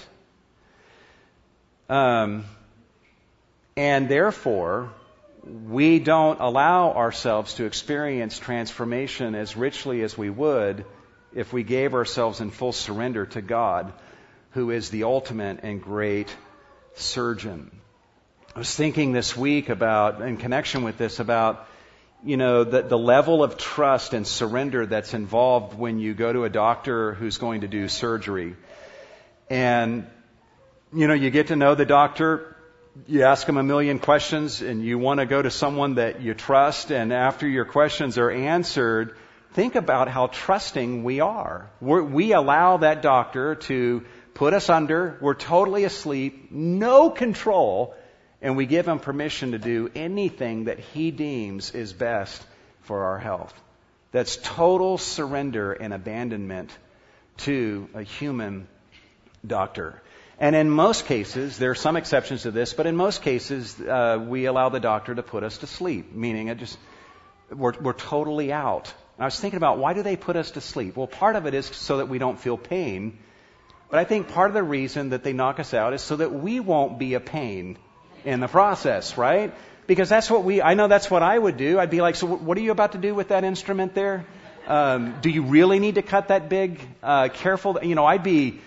[1.90, 2.46] Um,
[3.78, 4.92] and therefore,
[5.44, 10.86] we don't allow ourselves to experience transformation as richly as we would
[11.34, 13.94] if we gave ourselves in full surrender to God,
[14.52, 16.36] who is the ultimate and great
[16.96, 17.72] surgeon.
[18.54, 21.70] I was thinking this week about, in connection with this, about
[22.22, 26.44] you know, the, the level of trust and surrender that's involved when you go to
[26.44, 28.58] a doctor who's going to do surgery.
[29.50, 30.06] And,
[30.94, 32.58] you know, you get to know the doctor,
[33.08, 36.34] you ask him a million questions, and you want to go to someone that you
[36.34, 39.16] trust, and after your questions are answered,
[39.54, 41.72] think about how trusting we are.
[41.80, 47.96] We're, we allow that doctor to put us under, we're totally asleep, no control,
[48.42, 52.44] and we give him permission to do anything that he deems is best
[52.82, 53.54] for our health.
[54.12, 56.72] That's total surrender and abandonment
[57.38, 58.68] to a human
[59.46, 60.02] doctor.
[60.40, 64.18] And in most cases, there are some exceptions to this, but in most cases, uh,
[64.28, 66.78] we allow the doctor to put us to sleep, meaning it just
[67.56, 68.92] we're, we're totally out.
[69.18, 70.98] And I was thinking about why do they put us to sleep?
[70.98, 73.20] Well, part of it is so that we don't feel pain,
[73.90, 76.34] but I think part of the reason that they knock us out is so that
[76.34, 77.78] we won't be a pain
[78.26, 79.54] in the process, right?
[79.88, 81.80] Because that's what we, I know that's what I would do.
[81.80, 84.26] I'd be like, so what are you about to do with that instrument there?
[84.68, 86.80] Um, do you really need to cut that big?
[87.02, 88.62] Uh, careful, you know, I'd be,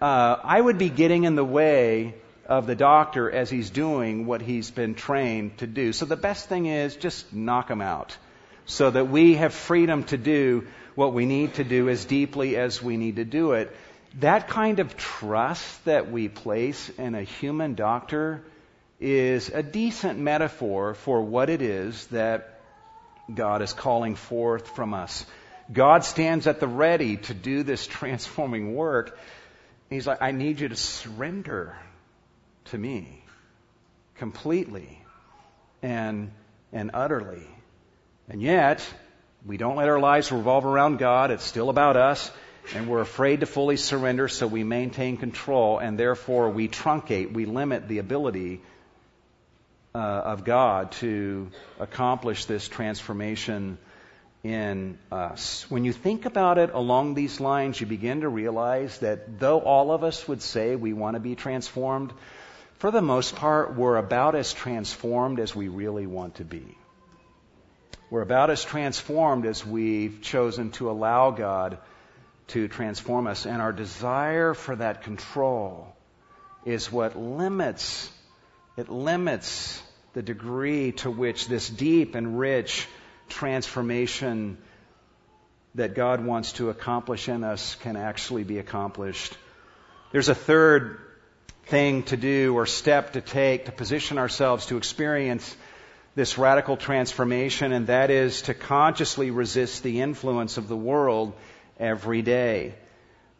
[0.00, 2.14] uh, I would be getting in the way
[2.46, 5.92] of the doctor as he's doing what he's been trained to do.
[5.92, 8.16] So the best thing is just knock him out
[8.66, 12.82] so that we have freedom to do what we need to do as deeply as
[12.82, 13.74] we need to do it.
[14.20, 18.42] That kind of trust that we place in a human doctor
[19.04, 22.60] is a decent metaphor for what it is that
[23.32, 25.26] God is calling forth from us.
[25.70, 29.18] God stands at the ready to do this transforming work.
[29.90, 31.76] He's like, I need you to surrender
[32.66, 33.22] to me
[34.14, 34.98] completely
[35.82, 36.30] and,
[36.72, 37.46] and utterly.
[38.30, 38.86] And yet,
[39.44, 41.30] we don't let our lives revolve around God.
[41.30, 42.30] It's still about us.
[42.74, 47.44] And we're afraid to fully surrender, so we maintain control, and therefore we truncate, we
[47.44, 48.62] limit the ability
[49.94, 53.78] uh, of God to accomplish this transformation
[54.42, 55.64] in us.
[55.70, 59.92] When you think about it along these lines, you begin to realize that though all
[59.92, 62.12] of us would say we want to be transformed,
[62.78, 66.76] for the most part, we're about as transformed as we really want to be.
[68.10, 71.78] We're about as transformed as we've chosen to allow God
[72.48, 73.46] to transform us.
[73.46, 75.96] And our desire for that control
[76.64, 78.10] is what limits,
[78.76, 79.82] it limits
[80.14, 82.86] the degree to which this deep and rich
[83.28, 84.58] transformation
[85.74, 89.36] that God wants to accomplish in us can actually be accomplished.
[90.12, 91.00] There's a third
[91.66, 95.56] thing to do or step to take to position ourselves to experience
[96.14, 101.32] this radical transformation, and that is to consciously resist the influence of the world
[101.78, 102.74] every day.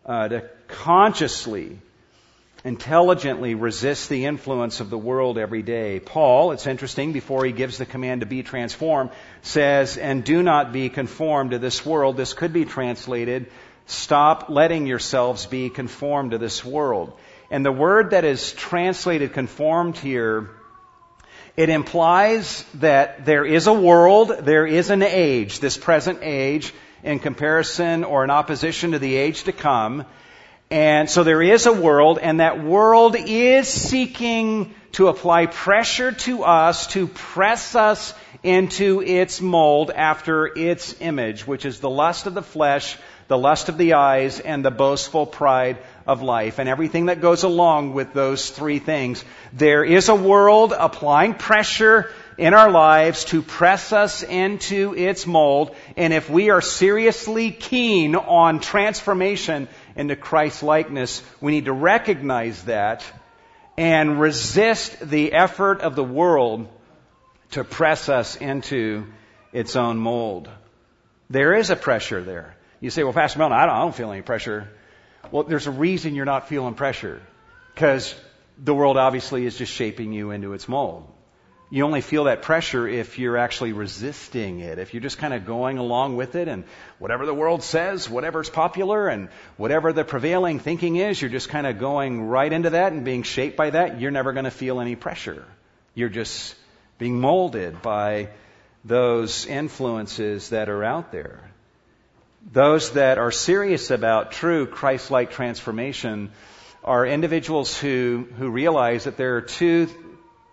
[0.05, 1.79] Uh, to consciously
[2.64, 6.00] intelligently resist the influence of the world every day.
[6.00, 9.11] Paul, it's interesting, before he gives the command to be transformed,
[9.42, 12.16] says, and do not be conformed to this world.
[12.16, 13.50] This could be translated,
[13.85, 17.12] stop letting yourselves be conformed to this world.
[17.50, 20.48] And the word that is translated conformed here,
[21.59, 26.72] it implies that there is a world, there is an age, this present age,
[27.03, 30.07] in comparison or in opposition to the age to come,
[30.74, 36.42] and so there is a world, and that world is seeking to apply pressure to
[36.42, 42.34] us to press us into its mold after its image, which is the lust of
[42.34, 45.78] the flesh, the lust of the eyes, and the boastful pride
[46.09, 49.24] of life, and everything that goes along with those three things.
[49.53, 55.76] There is a world applying pressure in our lives to press us into its mold,
[55.96, 62.62] and if we are seriously keen on transformation, into Christ likeness, we need to recognize
[62.64, 63.05] that
[63.76, 66.68] and resist the effort of the world
[67.53, 69.07] to press us into
[69.53, 70.49] its own mold.
[71.30, 72.57] There is a pressure there.
[72.80, 74.68] You say, well, Pastor Milton, I don't, I don't feel any pressure.
[75.30, 77.22] Well, there's a reason you're not feeling pressure.
[77.74, 78.14] Because
[78.59, 81.11] the world obviously is just shaping you into its mold.
[81.70, 84.78] You only feel that pressure if you're actually resisting it.
[84.78, 86.64] If you're just kind of going along with it and
[86.98, 91.66] whatever the world says, whatever's popular and whatever the prevailing thinking is, you're just kind
[91.66, 94.80] of going right into that and being shaped by that, you're never going to feel
[94.80, 95.44] any pressure.
[95.94, 96.54] You're just
[96.98, 98.28] being molded by
[98.84, 101.50] those influences that are out there.
[102.52, 106.30] Those that are serious about true Christ like transformation
[106.84, 109.88] are individuals who, who realize that there are two,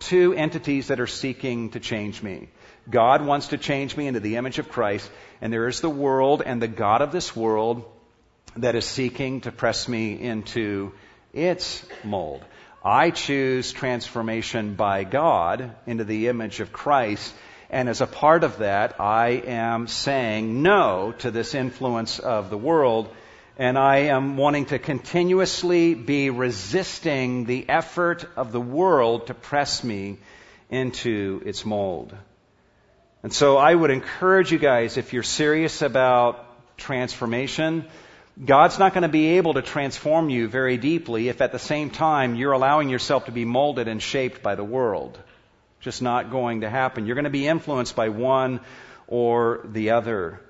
[0.02, 2.48] two entities that are seeking to change me.
[2.90, 6.42] God wants to change me into the image of Christ, and there is the world
[6.44, 7.84] and the God of this world
[8.56, 10.92] that is seeking to press me into
[11.32, 12.44] its mold.
[12.84, 17.32] I choose transformation by God into the image of Christ,
[17.70, 22.58] and as a part of that, I am saying no to this influence of the
[22.58, 23.08] world
[23.58, 29.84] and I am wanting to continuously be resisting the effort of the world to press
[29.84, 30.18] me
[30.70, 32.16] into its mold.
[33.22, 36.44] And so I would encourage you guys, if you're serious about
[36.78, 37.84] transformation,
[38.42, 41.90] God's not going to be able to transform you very deeply if at the same
[41.90, 45.18] time you're allowing yourself to be molded and shaped by the world.
[45.80, 47.06] Just not going to happen.
[47.06, 48.60] You're going to be influenced by one
[49.06, 50.40] or the other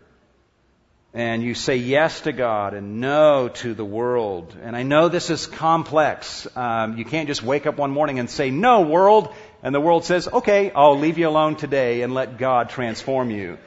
[1.14, 4.56] and you say yes to God and no to the world.
[4.62, 6.46] And I know this is complex.
[6.56, 9.34] Um, you can't just wake up one morning and say, no, world.
[9.62, 13.58] And the world says, okay, I'll leave you alone today and let God transform you.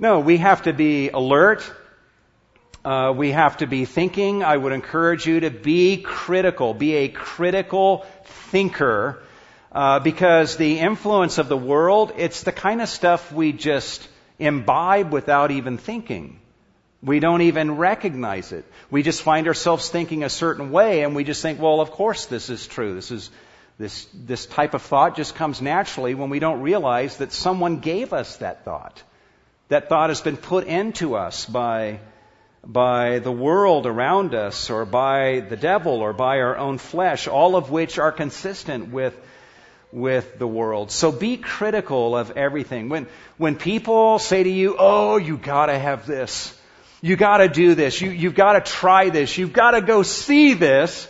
[0.00, 1.70] No, we have to be alert.
[2.84, 4.42] Uh, we have to be thinking.
[4.42, 6.74] I would encourage you to be critical.
[6.74, 9.22] Be a critical thinker.
[9.70, 14.08] Uh, because the influence of the world, it's the kind of stuff we just
[14.40, 16.40] imbibe without even thinking.
[17.02, 18.64] We don't even recognize it.
[18.90, 22.26] We just find ourselves thinking a certain way and we just think, well, of course
[22.26, 22.94] this is true.
[22.94, 23.30] This is,
[23.78, 28.12] this, this type of thought just comes naturally when we don't realize that someone gave
[28.12, 29.02] us that thought.
[29.68, 32.00] That thought has been put into us by,
[32.66, 37.56] by the world around us or by the devil or by our own flesh, all
[37.56, 39.18] of which are consistent with,
[39.90, 40.90] with the world.
[40.90, 42.90] So be critical of everything.
[42.90, 43.06] When,
[43.38, 46.54] when people say to you, oh, you gotta have this,
[47.00, 48.00] you gotta do this.
[48.00, 49.36] You, you've gotta try this.
[49.38, 51.08] You've gotta go see this.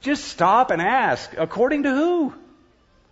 [0.00, 2.34] Just stop and ask, according to who?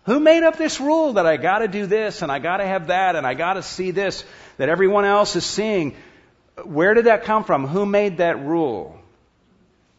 [0.04, 3.16] Who made up this rule that I gotta do this and I gotta have that
[3.16, 4.24] and I gotta see this
[4.56, 5.94] that everyone else is seeing?
[6.64, 7.66] Where did that come from?
[7.66, 8.98] Who made that rule?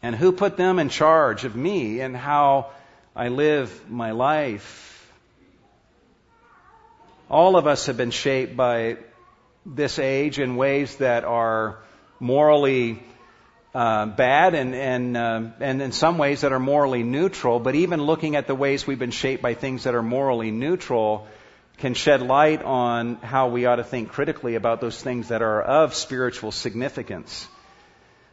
[0.04, 2.72] And who put them in charge of me and how
[3.16, 4.90] I live my life?
[7.30, 8.98] All of us have been shaped by
[9.66, 11.78] this age in ways that are
[12.22, 13.02] morally
[13.74, 18.02] uh, bad and, and, uh, and in some ways that are morally neutral, but even
[18.02, 21.28] looking at the ways we've been shaped by things that are morally neutral
[21.80, 25.62] can shed light on how we ought to think critically about those things that are
[25.62, 27.48] of spiritual significance.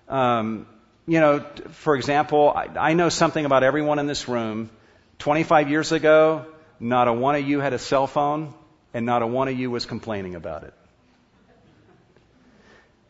[0.06, 0.66] Um,
[1.06, 4.68] you know, for example, I, I know something about everyone in this room.
[5.20, 6.44] 25 years ago,
[6.78, 8.52] not a one of you had a cell phone,
[8.92, 10.74] and not a one of you was complaining about it.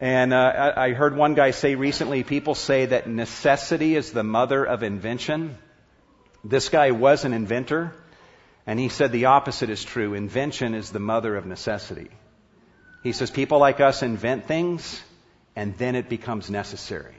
[0.01, 4.64] And uh, I heard one guy say recently people say that necessity is the mother
[4.64, 5.59] of invention.
[6.44, 7.92] This guy was an inventor,
[8.64, 10.14] and he said the opposite is true.
[10.14, 12.11] Invention is the mother of necessity.
[13.03, 15.03] He says people like us invent things,
[15.57, 17.14] and then it becomes necessary.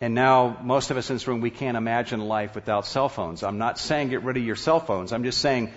[0.00, 3.42] And now, most of us in this room, we can't imagine life without cell phones.
[3.42, 5.12] I'm not saying get rid of your cell phones.
[5.12, 5.72] I'm just saying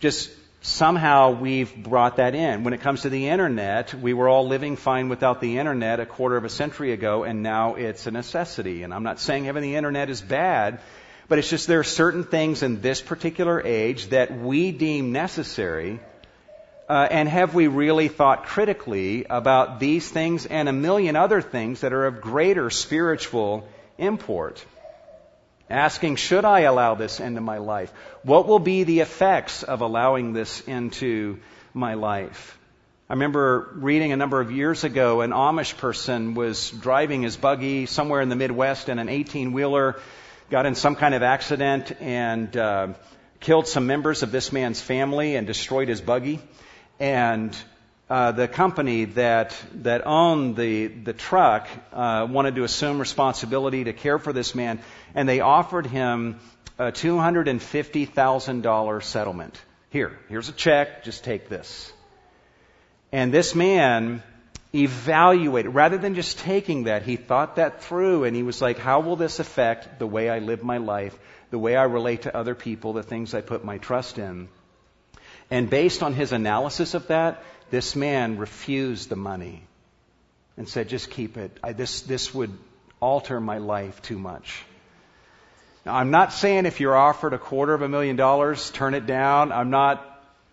[0.00, 0.30] just
[0.66, 2.64] somehow we've brought that in.
[2.64, 6.06] When it comes to the internet, we were all living fine without the internet a
[6.06, 8.82] quarter of a century ago, and now it's a necessity.
[8.82, 10.80] And I'm not saying having the internet is bad,
[11.28, 16.00] but it's just there are certain things in this particular age that we deem necessary.
[16.88, 21.82] Uh, and have we really thought critically about these things and a million other things
[21.82, 24.64] that are of greater spiritual import?
[25.68, 27.92] Asking, should I allow this into my life?
[28.22, 31.38] What will be the effects of allowing this into
[31.74, 32.58] my life?
[33.08, 37.86] I remember reading a number of years ago an Amish person was driving his buggy
[37.86, 40.00] somewhere in the Midwest in an 18 wheeler,
[40.50, 42.88] got in some kind of accident and uh,
[43.38, 46.40] killed some members of this man's family and destroyed his buggy.
[46.98, 47.56] And
[48.08, 53.92] uh, the company that that owned the the truck uh, wanted to assume responsibility to
[53.92, 54.80] care for this man,
[55.14, 56.38] and they offered him
[56.78, 59.60] a two hundred and fifty thousand dollar settlement.
[59.90, 61.92] Here, here's a check, just take this.
[63.12, 64.22] And this man
[64.74, 69.00] evaluated, rather than just taking that, he thought that through and he was like, how
[69.00, 71.16] will this affect the way I live my life,
[71.50, 74.48] the way I relate to other people, the things I put my trust in?
[75.50, 79.62] And based on his analysis of that, this man refused the money
[80.56, 81.56] and said, just keep it.
[81.62, 82.56] I, this, this would
[83.00, 84.64] alter my life too much.
[85.84, 89.06] Now, I'm not saying if you're offered a quarter of a million dollars, turn it
[89.06, 89.52] down.
[89.52, 90.04] I'm not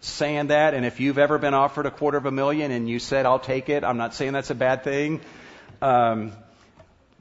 [0.01, 0.73] saying that.
[0.73, 3.39] And if you've ever been offered a quarter of a million and you said, I'll
[3.39, 5.21] take it, I'm not saying that's a bad thing.
[5.81, 6.33] Um,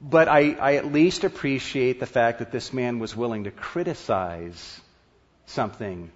[0.01, 4.81] but I, I at least appreciate the fact that this man was willing to criticize
[5.45, 6.11] something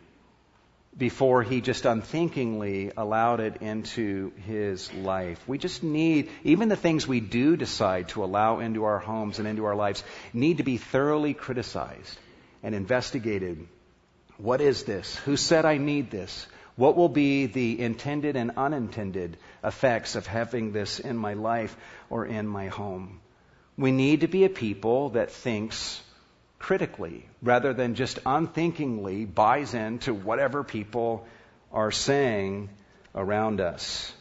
[0.98, 5.40] before he just unthinkingly allowed it into his life.
[5.48, 9.48] We just need, even the things we do decide to allow into our homes and
[9.48, 12.18] into our lives, need to be thoroughly criticized
[12.64, 13.68] and investigated.
[14.38, 15.16] What is this?
[15.18, 16.48] Who said I need this?
[16.76, 21.76] What will be the intended and unintended effects of having this in my life
[22.10, 23.20] or in my home?
[23.78, 26.02] We need to be a people that thinks
[26.60, 31.26] critically rather than just unthinkingly buys into whatever people
[31.72, 32.70] are saying
[33.14, 34.14] around us.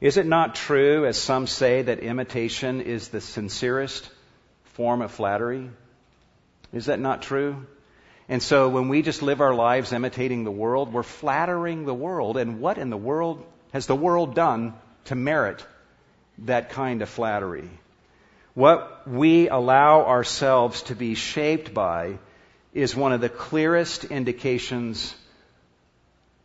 [0.00, 4.08] Is it not true, as some say, that imitation is the sincerest
[4.64, 5.70] form of flattery?
[6.72, 7.66] Is that not true?
[8.28, 12.36] And so when we just live our lives imitating the world, we're flattering the world.
[12.36, 14.74] And what in the world has the world done
[15.06, 15.64] to merit
[16.38, 17.70] that kind of flattery?
[18.54, 22.18] What we allow ourselves to be shaped by
[22.72, 25.12] is one of the clearest indications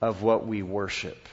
[0.01, 1.27] of what we worship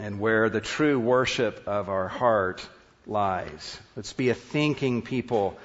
[0.00, 2.66] and where the true worship of our heart
[3.06, 3.78] lies.
[3.94, 5.56] Let's be a thinking people.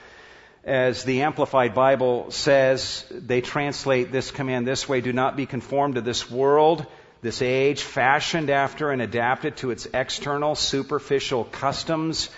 [0.64, 5.96] As the Amplified Bible says, they translate this command this way do not be conformed
[5.96, 6.86] to this world,
[7.22, 12.30] this age, fashioned after and adapted to its external, superficial customs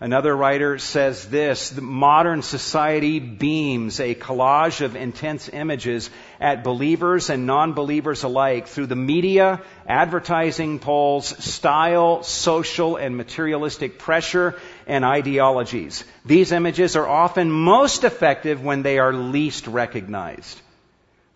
[0.00, 7.46] Another writer says this, modern society beams a collage of intense images at believers and
[7.46, 16.02] non-believers alike through the media, advertising polls, style, social and materialistic pressure, and ideologies.
[16.24, 20.60] These images are often most effective when they are least recognized.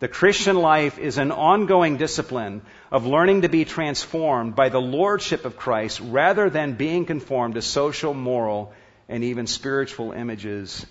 [0.00, 5.44] The Christian life is an ongoing discipline of learning to be transformed by the lordship
[5.44, 8.72] of Christ rather than being conformed to social, moral,
[9.08, 10.86] and even spiritual images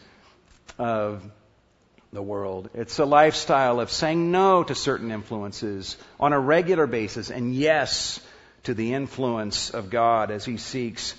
[0.77, 1.23] of
[2.11, 2.69] the world.
[2.73, 8.19] It's a lifestyle of saying no to certain influences on a regular basis and yes
[8.63, 11.15] to the influence of God as He seeks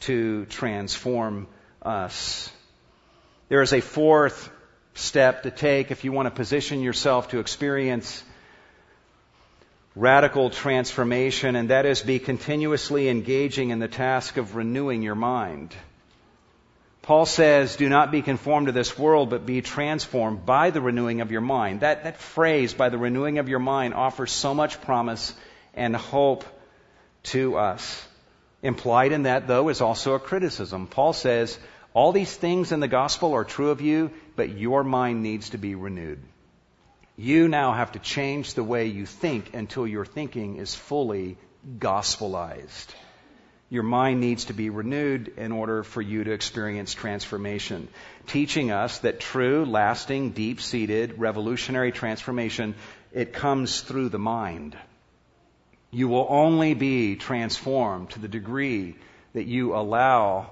[0.00, 1.48] to transform
[1.80, 2.52] us.
[3.48, 4.48] There is a fourth
[4.94, 8.22] step to take if you want to position yourself to experience
[9.94, 15.74] radical transformation, and that is be continuously engaging in the task of renewing your mind.
[17.02, 21.20] Paul says, do not be conformed to this world, but be transformed by the renewing
[21.20, 21.80] of your mind.
[21.80, 25.34] That, that phrase, by the renewing of your mind, offers so much promise
[25.74, 26.44] and hope
[27.24, 28.06] to us.
[28.62, 30.86] Implied in that, though, is also a criticism.
[30.86, 31.58] Paul says,
[31.94, 35.58] all these things in the gospel are true of you, but your mind needs to
[35.58, 36.22] be renewed.
[37.16, 41.36] You now have to change the way you think until your thinking is fully
[41.78, 42.86] gospelized.
[43.68, 47.88] Your mind needs to be renewed in order for you to experience transformation,
[48.26, 52.74] teaching us that true, lasting, deep-seated, revolutionary transformation,
[53.12, 54.76] it comes through the mind.
[55.90, 58.96] You will only be transformed to the degree
[59.34, 60.50] that you allow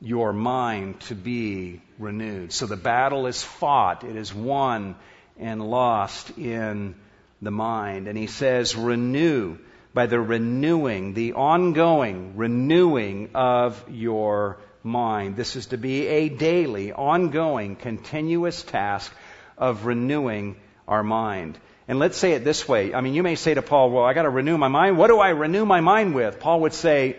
[0.00, 2.52] your mind to be renewed.
[2.52, 4.96] So the battle is fought, it is won
[5.38, 6.94] and lost in
[7.42, 8.08] the mind.
[8.08, 9.58] And he says, renew
[9.92, 15.36] by the renewing, the ongoing renewing of your mind.
[15.36, 19.12] This is to be a daily, ongoing, continuous task
[19.58, 20.56] of renewing
[20.88, 21.58] our mind.
[21.88, 22.94] And let's say it this way.
[22.94, 24.96] I mean, you may say to Paul, well, I got to renew my mind.
[24.96, 26.38] What do I renew my mind with?
[26.40, 27.16] Paul would say,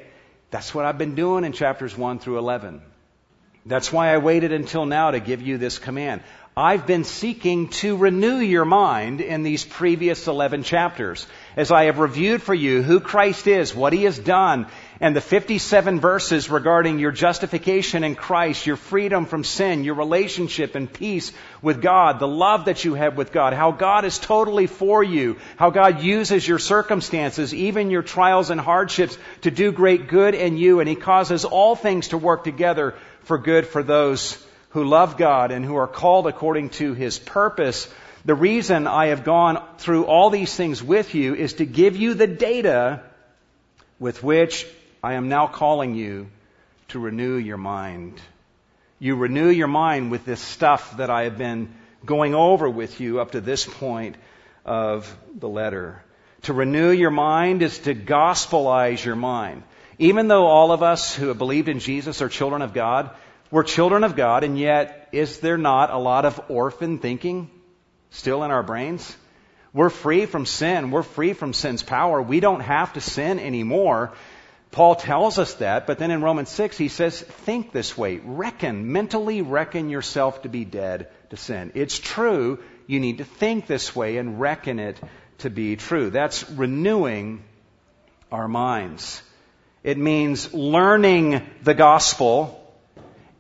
[0.51, 2.81] that's what I've been doing in chapters 1 through 11.
[3.65, 6.21] That's why I waited until now to give you this command.
[6.57, 11.25] I've been seeking to renew your mind in these previous 11 chapters
[11.55, 14.67] as I have reviewed for you who Christ is, what He has done,
[15.01, 20.75] and the 57 verses regarding your justification in Christ, your freedom from sin, your relationship
[20.75, 24.67] and peace with God, the love that you have with God, how God is totally
[24.67, 30.07] for you, how God uses your circumstances, even your trials and hardships to do great
[30.07, 32.93] good in you, and He causes all things to work together
[33.23, 34.37] for good for those
[34.69, 37.91] who love God and who are called according to his purpose.
[38.23, 42.13] The reason I have gone through all these things with you is to give you
[42.13, 43.01] the data
[43.99, 44.65] with which
[45.03, 46.27] I am now calling you
[46.89, 48.21] to renew your mind.
[48.99, 51.73] You renew your mind with this stuff that I have been
[52.05, 54.15] going over with you up to this point
[54.63, 56.03] of the letter.
[56.43, 59.63] To renew your mind is to gospelize your mind.
[59.97, 63.09] Even though all of us who have believed in Jesus are children of God,
[63.49, 67.49] we're children of God, and yet is there not a lot of orphan thinking
[68.11, 69.17] still in our brains?
[69.73, 70.91] We're free from sin.
[70.91, 72.21] We're free from sin's power.
[72.21, 74.13] We don't have to sin anymore.
[74.71, 78.21] Paul tells us that, but then in Romans 6 he says, think this way.
[78.23, 81.73] Reckon, mentally reckon yourself to be dead to sin.
[81.75, 82.59] It's true.
[82.87, 84.97] You need to think this way and reckon it
[85.39, 86.09] to be true.
[86.09, 87.43] That's renewing
[88.31, 89.21] our minds.
[89.83, 92.57] It means learning the gospel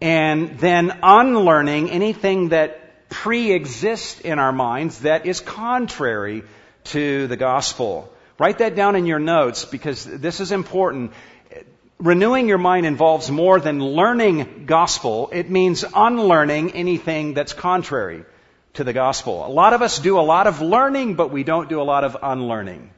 [0.01, 6.43] and then unlearning anything that pre-exists in our minds that is contrary
[6.85, 8.11] to the gospel.
[8.41, 11.13] Write that down in your notes because this is important.
[11.99, 15.29] Renewing your mind involves more than learning gospel.
[15.31, 18.25] It means unlearning anything that's contrary
[18.73, 19.45] to the gospel.
[19.45, 22.03] A lot of us do a lot of learning, but we don't do a lot
[22.03, 22.89] of unlearning.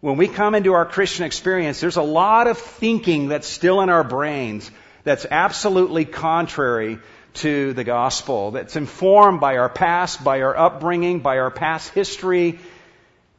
[0.00, 3.88] When we come into our Christian experience, there's a lot of thinking that's still in
[3.88, 4.68] our brains
[5.04, 6.98] that's absolutely contrary
[7.34, 12.58] to the gospel, that's informed by our past, by our upbringing, by our past history,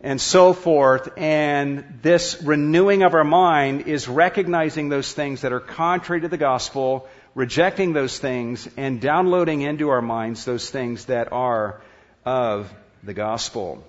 [0.02, 1.10] and so forth.
[1.18, 6.38] And this renewing of our mind is recognizing those things that are contrary to the
[6.38, 11.82] gospel, rejecting those things, and downloading into our minds those things that are
[12.26, 12.74] of
[13.04, 13.84] the gospel.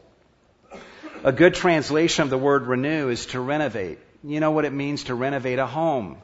[1.25, 3.99] A good translation of the word renew is to renovate.
[4.23, 6.19] You know what it means to renovate a home.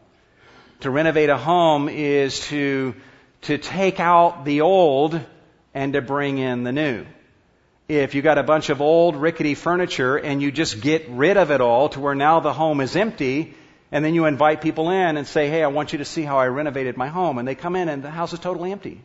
[0.80, 2.94] To renovate a home is to,
[3.42, 5.20] to take out the old
[5.72, 7.06] and to bring in the new.
[7.86, 11.50] If you got a bunch of old rickety furniture and you just get rid of
[11.50, 13.54] it all to where now the home is empty,
[13.92, 16.38] and then you invite people in and say, Hey, I want you to see how
[16.38, 17.36] I renovated my home.
[17.36, 19.02] And they come in and the house is totally empty.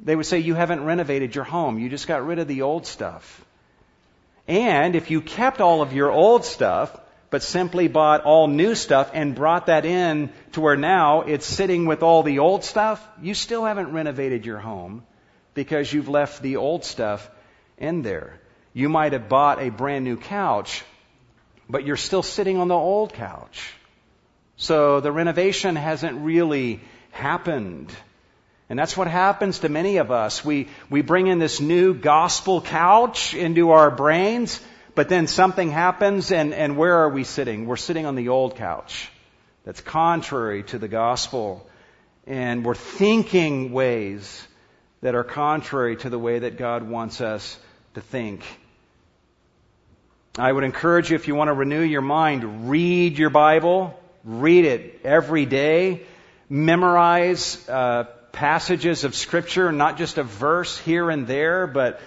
[0.00, 1.78] They would say, You haven't renovated your home.
[1.78, 3.42] You just got rid of the old stuff.
[4.46, 6.94] And if you kept all of your old stuff,
[7.30, 11.86] but simply bought all new stuff and brought that in to where now it's sitting
[11.86, 15.02] with all the old stuff, you still haven't renovated your home
[15.54, 17.30] because you've left the old stuff
[17.78, 18.40] in there.
[18.72, 20.84] You might have bought a brand new couch,
[21.68, 23.72] but you're still sitting on the old couch.
[24.56, 27.92] So the renovation hasn't really happened.
[28.68, 30.44] And that's what happens to many of us.
[30.44, 34.60] We, we bring in this new gospel couch into our brains,
[34.94, 37.66] but then something happens, and, and where are we sitting?
[37.66, 39.10] We're sitting on the old couch.
[39.64, 41.68] That's contrary to the gospel.
[42.26, 44.46] And we're thinking ways
[45.04, 47.58] that are contrary to the way that God wants us
[47.92, 48.42] to think.
[50.38, 54.64] I would encourage you, if you want to renew your mind, read your Bible, read
[54.64, 56.06] it every day,
[56.48, 62.00] memorize uh, passages of Scripture, not just a verse here and there, but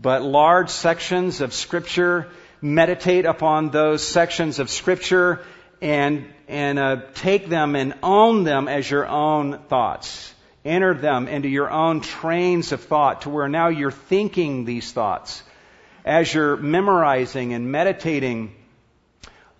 [0.00, 2.28] but large sections of Scripture.
[2.62, 5.44] Meditate upon those sections of Scripture
[5.82, 10.32] and, and uh, take them and own them as your own thoughts.
[10.66, 15.44] Enter them into your own trains of thought to where now you're thinking these thoughts.
[16.04, 18.52] As you're memorizing and meditating,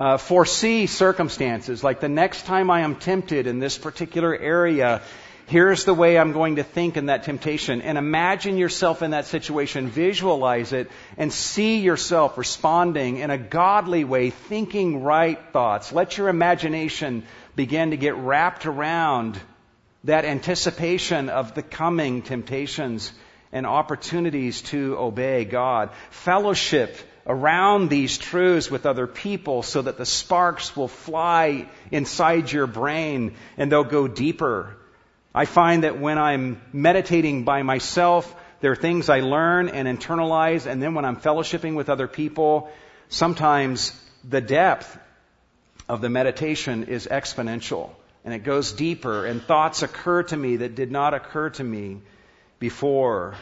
[0.01, 5.01] uh, foresee circumstances like the next time I am tempted in this particular area,
[5.49, 7.81] Here's the way I'm going to think in that temptation.
[7.81, 9.87] And imagine yourself in that situation.
[9.87, 15.93] Visualize it and see yourself responding in a godly way, thinking right thoughts.
[15.93, 17.23] Let your imagination
[17.55, 19.41] begin to get wrapped around
[20.07, 23.13] that anticipation of the coming temptations
[23.53, 25.91] and opportunities to obey God.
[26.11, 26.97] Fellowship
[27.27, 33.35] around these truths with other people so that the sparks will fly inside your brain
[33.57, 34.77] and they'll go deeper
[35.37, 40.65] I find that when I'm meditating by myself, there are things I learn and internalize,
[40.65, 42.71] and then when I'm fellowshipping with other people,
[43.11, 43.93] sometimes
[44.25, 44.99] the depth
[45.91, 47.91] of the meditation is exponential
[48.27, 51.99] and it goes deeper, and thoughts occur to me that did not occur to me
[52.59, 53.37] before.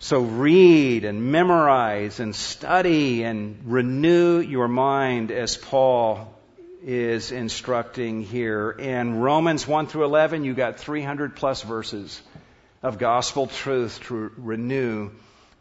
[0.00, 6.30] So read and memorize and study and renew your mind as Paul
[6.84, 8.70] is instructing here.
[8.70, 12.20] In Romans 1 through 11, you got 300 plus verses
[12.82, 15.10] of gospel truth to renew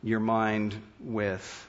[0.04, 1.68] your mind with.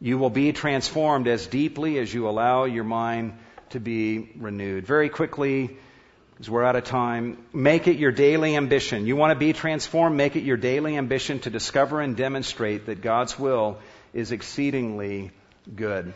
[0.00, 3.34] You will be transformed as deeply as you allow your mind
[3.74, 4.86] to be renewed.
[4.86, 5.76] Very quickly,
[6.34, 7.38] because we're out of time.
[7.52, 9.06] Make it your daily ambition.
[9.06, 10.16] You want to be transformed?
[10.16, 13.78] Make it your daily ambition to discover and demonstrate that God's will
[14.12, 15.30] is exceedingly
[15.74, 16.12] good.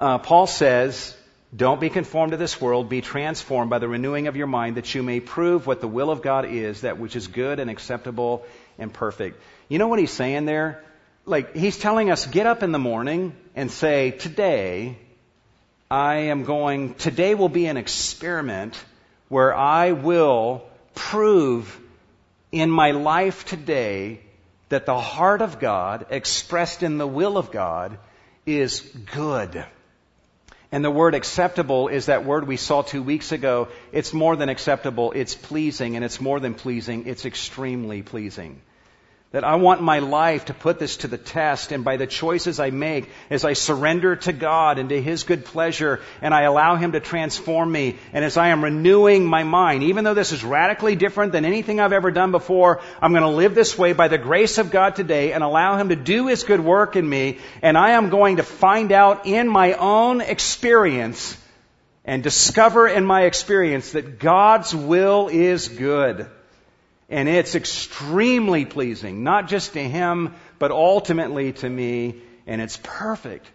[0.00, 1.16] Uh, Paul says,
[1.54, 4.94] Don't be conformed to this world, be transformed by the renewing of your mind, that
[4.94, 8.44] you may prove what the will of God is, that which is good and acceptable
[8.78, 9.40] and perfect.
[9.68, 10.82] You know what he's saying there?
[11.26, 14.98] Like, he's telling us, get up in the morning and say, Today,
[15.94, 18.74] I am going, today will be an experiment
[19.28, 20.64] where I will
[20.96, 21.78] prove
[22.50, 24.18] in my life today
[24.70, 27.96] that the heart of God, expressed in the will of God,
[28.44, 28.80] is
[29.14, 29.64] good.
[30.72, 33.68] And the word acceptable is that word we saw two weeks ago.
[33.92, 38.60] It's more than acceptable, it's pleasing, and it's more than pleasing, it's extremely pleasing.
[39.34, 42.60] That I want my life to put this to the test, and by the choices
[42.60, 46.76] I make, as I surrender to God and to His good pleasure, and I allow
[46.76, 50.44] Him to transform me, and as I am renewing my mind, even though this is
[50.44, 54.06] radically different than anything I've ever done before, I'm going to live this way by
[54.06, 57.38] the grace of God today and allow Him to do His good work in me,
[57.60, 61.36] and I am going to find out in my own experience
[62.04, 66.30] and discover in my experience that God's will is good.
[67.14, 73.46] And it's extremely pleasing, not just to Him, but ultimately to me, and it's perfect.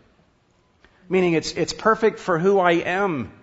[1.10, 3.34] Meaning it's, it's perfect for who I am.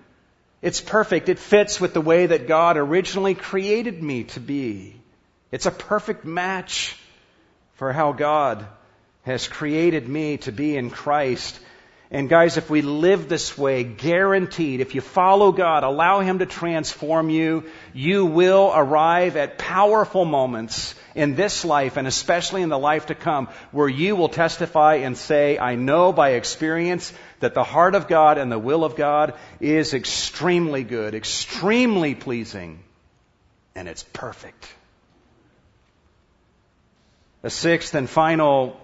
[0.62, 1.28] It's perfect.
[1.28, 4.98] It fits with the way that God originally created me to be.
[5.52, 6.96] It's a perfect match
[7.74, 8.66] for how God
[9.24, 11.60] has created me to be in Christ.
[12.08, 16.46] And guys, if we live this way, guaranteed, if you follow God, allow Him to
[16.46, 22.78] transform you, you will arrive at powerful moments in this life and especially in the
[22.78, 27.64] life to come where you will testify and say, I know by experience that the
[27.64, 32.84] heart of God and the will of God is extremely good, extremely pleasing,
[33.74, 34.68] and it's perfect.
[37.42, 38.80] The sixth and final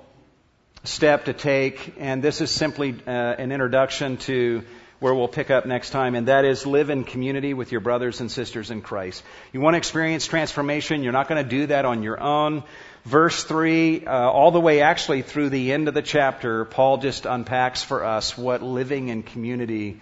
[0.84, 4.64] step to take, and this is simply uh, an introduction to
[4.98, 8.20] where we'll pick up next time, and that is live in community with your brothers
[8.20, 9.22] and sisters in Christ.
[9.52, 12.62] You want to experience transformation, you're not going to do that on your own.
[13.04, 17.26] Verse 3, uh, all the way actually through the end of the chapter, Paul just
[17.26, 20.00] unpacks for us what living in community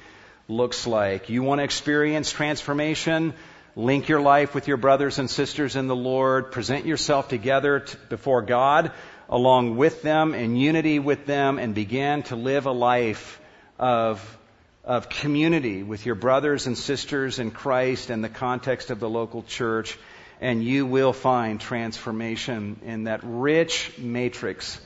[0.48, 1.30] looks like.
[1.30, 3.32] You want to experience transformation?
[3.76, 6.52] Link your life with your brothers and sisters in the Lord.
[6.52, 8.92] Present yourself together t- before God
[9.30, 13.40] along with them in unity with them and begin to live a life
[13.78, 14.38] of,
[14.84, 19.44] of community with your brothers and sisters in Christ and the context of the local
[19.44, 19.96] church.
[20.40, 24.80] And you will find transformation in that rich matrix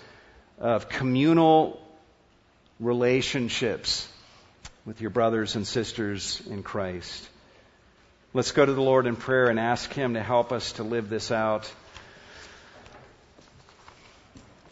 [0.58, 1.80] of communal
[2.78, 4.06] relationships
[4.84, 7.28] with your brothers and sisters in Christ.
[8.34, 11.08] Let's go to the Lord in prayer and ask Him to help us to live
[11.08, 11.72] this out.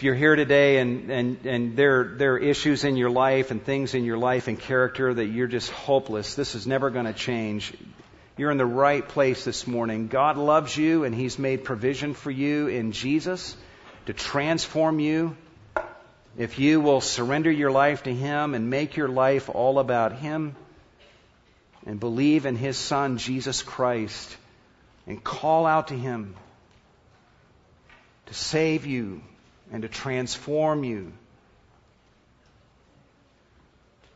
[0.02, 3.64] If you're here today and, and, and there, there are issues in your life and
[3.64, 7.12] things in your life and character that you're just hopeless, this is never going to
[7.12, 7.72] change.
[8.36, 10.08] You're in the right place this morning.
[10.08, 13.56] God loves you and He's made provision for you in Jesus
[14.06, 15.36] to transform you.
[16.36, 20.56] If you will surrender your life to Him and make your life all about Him
[21.86, 24.36] and believe in His Son, Jesus Christ,
[25.06, 26.34] and call out to Him
[28.26, 29.22] to save you
[29.72, 31.12] and to transform you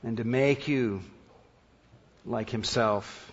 [0.02, 1.00] and to make you
[2.26, 3.32] like Himself.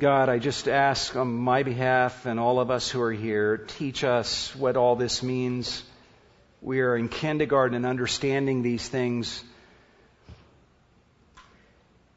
[0.00, 4.02] God, I just ask on my behalf and all of us who are here, teach
[4.02, 5.84] us what all this means.
[6.62, 9.44] We are in kindergarten and understanding these things.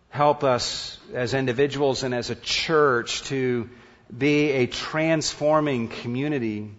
[0.10, 3.70] Help us as individuals and as a church to
[4.16, 6.72] be a transforming community.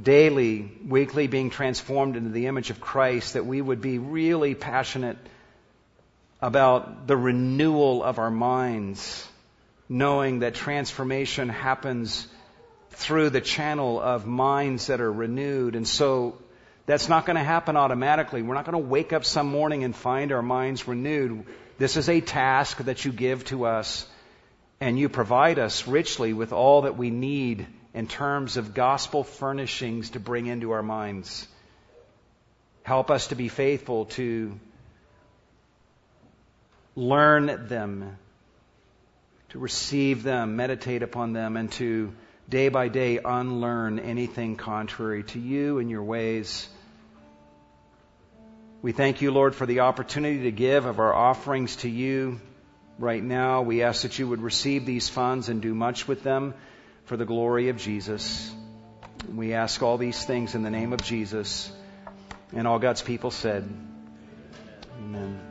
[0.00, 5.18] Daily, weekly being transformed into the image of Christ, that we would be really passionate
[6.40, 9.26] about the renewal of our minds,
[9.88, 12.28] knowing that transformation happens
[12.90, 15.74] through the channel of minds that are renewed.
[15.74, 16.38] And so
[16.86, 18.42] that's not going to happen automatically.
[18.42, 21.44] We're not going to wake up some morning and find our minds renewed.
[21.78, 24.06] This is a task that you give to us
[24.80, 30.10] and you provide us richly with all that we need in terms of gospel furnishings
[30.10, 31.48] to bring into our minds.
[32.84, 34.58] Help us to be faithful to
[36.94, 38.16] learn them,
[39.50, 42.12] to receive them, meditate upon them, and to
[42.48, 46.68] day by day unlearn anything contrary to you and your ways.
[48.80, 52.40] We thank you, Lord, for the opportunity to give of our offerings to you
[52.98, 53.62] right now.
[53.62, 56.54] We ask that you would receive these funds and do much with them
[57.04, 58.52] for the glory of Jesus.
[59.34, 61.72] We ask all these things in the name of Jesus.
[62.52, 63.68] And all God's people said,
[64.98, 65.47] Amen.